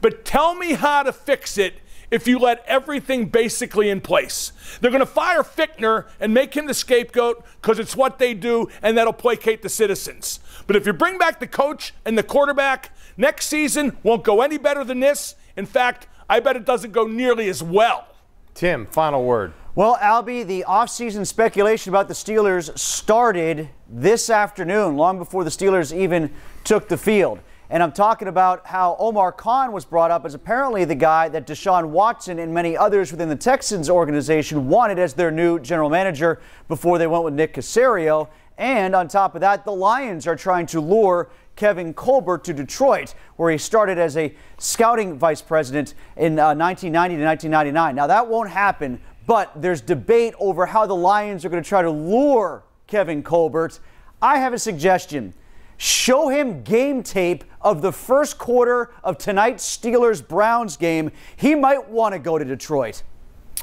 But 0.00 0.24
tell 0.24 0.54
me 0.54 0.74
how 0.74 1.04
to 1.04 1.12
fix 1.12 1.56
it 1.56 1.74
if 2.10 2.26
you 2.26 2.38
let 2.38 2.64
everything 2.66 3.26
basically 3.26 3.88
in 3.88 4.00
place. 4.00 4.52
They're 4.80 4.90
going 4.90 5.00
to 5.00 5.06
fire 5.06 5.42
Fichtner 5.42 6.06
and 6.20 6.34
make 6.34 6.54
him 6.54 6.66
the 6.66 6.74
scapegoat 6.74 7.44
because 7.62 7.78
it's 7.78 7.96
what 7.96 8.18
they 8.18 8.34
do 8.34 8.68
and 8.82 8.98
that'll 8.98 9.12
placate 9.12 9.62
the 9.62 9.68
citizens. 9.68 10.40
But 10.66 10.76
if 10.76 10.86
you 10.86 10.92
bring 10.92 11.18
back 11.18 11.38
the 11.38 11.46
coach 11.46 11.94
and 12.04 12.18
the 12.18 12.22
quarterback, 12.22 12.90
next 13.16 13.46
season 13.46 13.96
won't 14.02 14.24
go 14.24 14.42
any 14.42 14.58
better 14.58 14.82
than 14.84 15.00
this. 15.00 15.36
In 15.56 15.66
fact, 15.66 16.08
I 16.28 16.40
bet 16.40 16.56
it 16.56 16.64
doesn't 16.64 16.92
go 16.92 17.06
nearly 17.06 17.48
as 17.48 17.62
well. 17.62 18.08
Tim, 18.54 18.86
final 18.86 19.24
word. 19.24 19.52
Well, 19.76 19.98
Albie, 20.00 20.46
the 20.46 20.64
offseason 20.66 21.26
speculation 21.26 21.92
about 21.92 22.08
the 22.08 22.14
Steelers 22.14 22.78
started 22.78 23.68
this 23.90 24.30
afternoon, 24.30 24.96
long 24.96 25.18
before 25.18 25.44
the 25.44 25.50
Steelers 25.50 25.94
even 25.94 26.32
took 26.64 26.88
the 26.88 26.96
field. 26.96 27.40
And 27.68 27.82
I'm 27.82 27.92
talking 27.92 28.26
about 28.26 28.66
how 28.66 28.96
Omar 28.98 29.32
Khan 29.32 29.72
was 29.72 29.84
brought 29.84 30.10
up 30.10 30.24
as 30.24 30.32
apparently 30.32 30.86
the 30.86 30.94
guy 30.94 31.28
that 31.28 31.46
Deshaun 31.46 31.90
Watson 31.90 32.38
and 32.38 32.54
many 32.54 32.74
others 32.74 33.10
within 33.10 33.28
the 33.28 33.36
Texans 33.36 33.90
organization 33.90 34.66
wanted 34.70 34.98
as 34.98 35.12
their 35.12 35.30
new 35.30 35.58
general 35.58 35.90
manager 35.90 36.40
before 36.68 36.96
they 36.96 37.06
went 37.06 37.24
with 37.24 37.34
Nick 37.34 37.52
Caserio. 37.52 38.30
And 38.56 38.96
on 38.96 39.08
top 39.08 39.34
of 39.34 39.42
that, 39.42 39.66
the 39.66 39.72
Lions 39.72 40.26
are 40.26 40.36
trying 40.36 40.64
to 40.68 40.80
lure 40.80 41.28
Kevin 41.54 41.92
Colbert 41.92 42.44
to 42.44 42.54
Detroit, 42.54 43.14
where 43.36 43.52
he 43.52 43.58
started 43.58 43.98
as 43.98 44.16
a 44.16 44.34
scouting 44.56 45.18
vice 45.18 45.42
president 45.42 45.92
in 46.16 46.38
uh, 46.38 46.54
1990 46.54 47.16
to 47.16 47.24
1999. 47.24 47.94
Now, 47.94 48.06
that 48.06 48.26
won't 48.26 48.48
happen 48.48 49.00
but 49.26 49.50
there's 49.60 49.80
debate 49.80 50.34
over 50.38 50.66
how 50.66 50.86
the 50.86 50.96
Lions 50.96 51.44
are 51.44 51.48
going 51.48 51.62
to 51.62 51.68
try 51.68 51.82
to 51.82 51.90
lure 51.90 52.64
Kevin 52.86 53.22
Colbert. 53.22 53.80
I 54.22 54.38
have 54.38 54.52
a 54.52 54.58
suggestion. 54.58 55.34
Show 55.78 56.28
him 56.28 56.62
game 56.62 57.02
tape 57.02 57.44
of 57.60 57.82
the 57.82 57.92
first 57.92 58.38
quarter 58.38 58.90
of 59.04 59.18
tonight's 59.18 59.64
Steelers 59.76 60.26
Browns 60.26 60.76
game. 60.76 61.10
He 61.36 61.54
might 61.54 61.88
want 61.90 62.14
to 62.14 62.18
go 62.18 62.38
to 62.38 62.44
Detroit. 62.44 63.02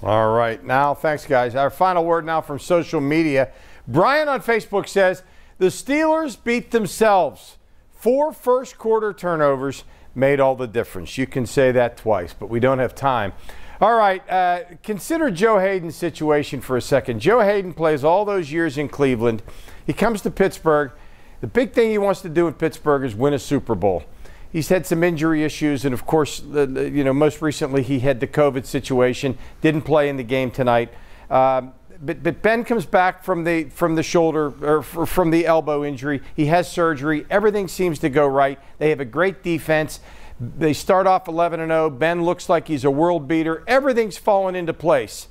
All 0.04 0.34
right. 0.34 0.64
Now, 0.64 0.94
thanks, 0.94 1.26
guys. 1.26 1.56
Our 1.56 1.70
final 1.70 2.04
word 2.04 2.26
now 2.26 2.42
from 2.42 2.60
social 2.60 3.02
media. 3.02 3.52
Brian 3.88 4.28
on 4.28 4.42
Facebook 4.42 4.88
says 4.88 5.24
the 5.58 5.68
Steelers 5.68 6.38
beat 6.42 6.72
themselves. 6.72 7.58
Four 7.92 8.34
first 8.34 8.78
quarter 8.78 9.14
turnovers 9.14 9.86
made 10.14 10.40
all 10.40 10.56
the 10.56 10.68
difference. 10.68 11.18
You 11.18 11.26
can 11.26 11.46
say 11.46 11.72
that 11.72 11.98
twice, 11.98 12.34
but 12.34 12.50
we 12.50 12.60
don't 12.60 12.80
have 12.80 12.94
time. 12.94 13.34
All 13.84 13.96
right, 13.96 14.24
uh, 14.30 14.62
consider 14.82 15.30
Joe 15.30 15.60
Haden's 15.60 15.98
situation 15.98 16.62
for 16.62 16.78
a 16.78 16.82
second. 16.82 17.20
Joe 17.20 17.42
Haden 17.42 17.74
plays 17.74 18.06
all 18.06 18.24
those 18.24 18.50
years 18.50 18.78
in 18.78 18.88
Cleveland. 18.88 19.44
He 19.86 19.92
comes 19.92 20.22
to 20.22 20.32
Pittsburgh. 20.32 20.94
The 21.42 21.48
big 21.48 21.74
thing 21.74 21.90
he 21.90 21.98
wants 21.98 22.22
to 22.22 22.30
do 22.30 22.48
in 22.48 22.54
Pittsburgh 22.54 23.04
is 23.04 23.14
win 23.14 23.34
a 23.34 23.40
Super 23.40 23.76
Bowl. 23.76 24.06
He's 24.54 24.70
had 24.70 24.86
some 24.86 25.04
injury 25.04 25.44
issues, 25.44 25.84
and 25.84 25.94
of 25.94 26.06
course, 26.06 26.40
the, 26.40 26.66
the, 26.66 26.90
you 26.92 27.04
know, 27.04 27.12
most 27.12 27.42
recently 27.42 27.84
he 27.84 28.00
had 28.00 28.22
the 28.22 28.28
COVID 28.28 28.66
situation. 28.66 29.38
Didn't 29.60 29.82
play 29.82 30.08
in 30.08 30.16
the 30.16 30.24
game 30.24 30.50
tonight. 30.50 30.94
Um, 31.30 31.74
but, 32.02 32.24
but 32.24 32.42
Ben 32.42 32.64
comes 32.64 32.86
back 32.86 33.22
from 33.22 33.44
the 33.44 33.66
from 33.66 33.96
the 33.96 34.04
shoulder 34.04 34.54
or 34.62 34.82
from 34.82 35.30
the 35.30 35.46
elbow 35.46 35.84
injury. 35.84 36.22
He 36.38 36.46
has 36.46 36.72
surgery. 36.72 37.26
Everything 37.30 37.68
seems 37.68 38.00
to 38.00 38.08
go 38.08 38.28
right. 38.28 38.60
They 38.78 38.92
have 38.92 39.02
a 39.02 39.06
great 39.06 39.44
defense. 39.44 40.00
They 40.40 40.74
start 40.74 41.08
off 41.08 41.28
11 41.28 41.60
and 41.60 41.70
0. 41.70 41.90
Ben 41.92 42.24
looks 42.24 42.50
like 42.50 42.68
he's 42.68 42.84
a 42.84 42.92
world 42.92 43.28
beater. 43.28 43.64
Everything's 43.68 44.18
fallen 44.18 44.56
into 44.56 44.74
place. 44.74 45.28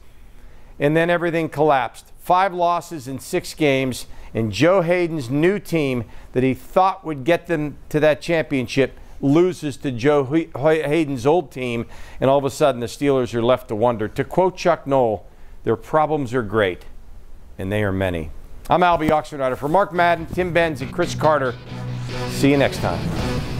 And 0.78 0.96
then 0.96 1.10
everything 1.10 1.48
collapsed. 1.48 2.12
Five 2.18 2.54
losses 2.54 3.08
in 3.08 3.18
six 3.18 3.54
games. 3.54 4.06
And 4.34 4.52
Joe 4.52 4.80
Haden's 4.80 5.28
new 5.28 5.58
team 5.58 6.04
that 6.32 6.42
he 6.42 6.54
thought 6.54 7.04
would 7.04 7.24
get 7.24 7.46
them 7.46 7.76
to 7.90 8.00
that 8.00 8.22
championship 8.22 8.98
loses 9.20 9.76
to 9.78 9.92
Joe 9.92 10.24
Haden's 10.24 11.26
old 11.26 11.52
team. 11.52 11.86
And 12.20 12.28
all 12.30 12.38
of 12.38 12.44
a 12.44 12.50
sudden, 12.50 12.80
the 12.80 12.86
Steelers 12.86 13.34
are 13.34 13.42
left 13.42 13.68
to 13.68 13.76
wonder. 13.76 14.08
To 14.08 14.24
quote 14.24 14.56
Chuck 14.56 14.86
Noll, 14.86 15.26
their 15.64 15.76
problems 15.76 16.34
are 16.34 16.42
great, 16.42 16.84
and 17.58 17.70
they 17.70 17.84
are 17.84 17.92
many. 17.92 18.30
I'm 18.68 18.80
Albie 18.80 19.10
Oxenreiter. 19.10 19.56
For 19.56 19.68
Mark 19.68 19.92
Madden, 19.92 20.26
Tim 20.26 20.52
Benz, 20.52 20.82
and 20.82 20.92
Chris 20.92 21.14
Carter, 21.14 21.54
see 22.30 22.50
you 22.50 22.56
next 22.56 22.78
time. 22.78 23.51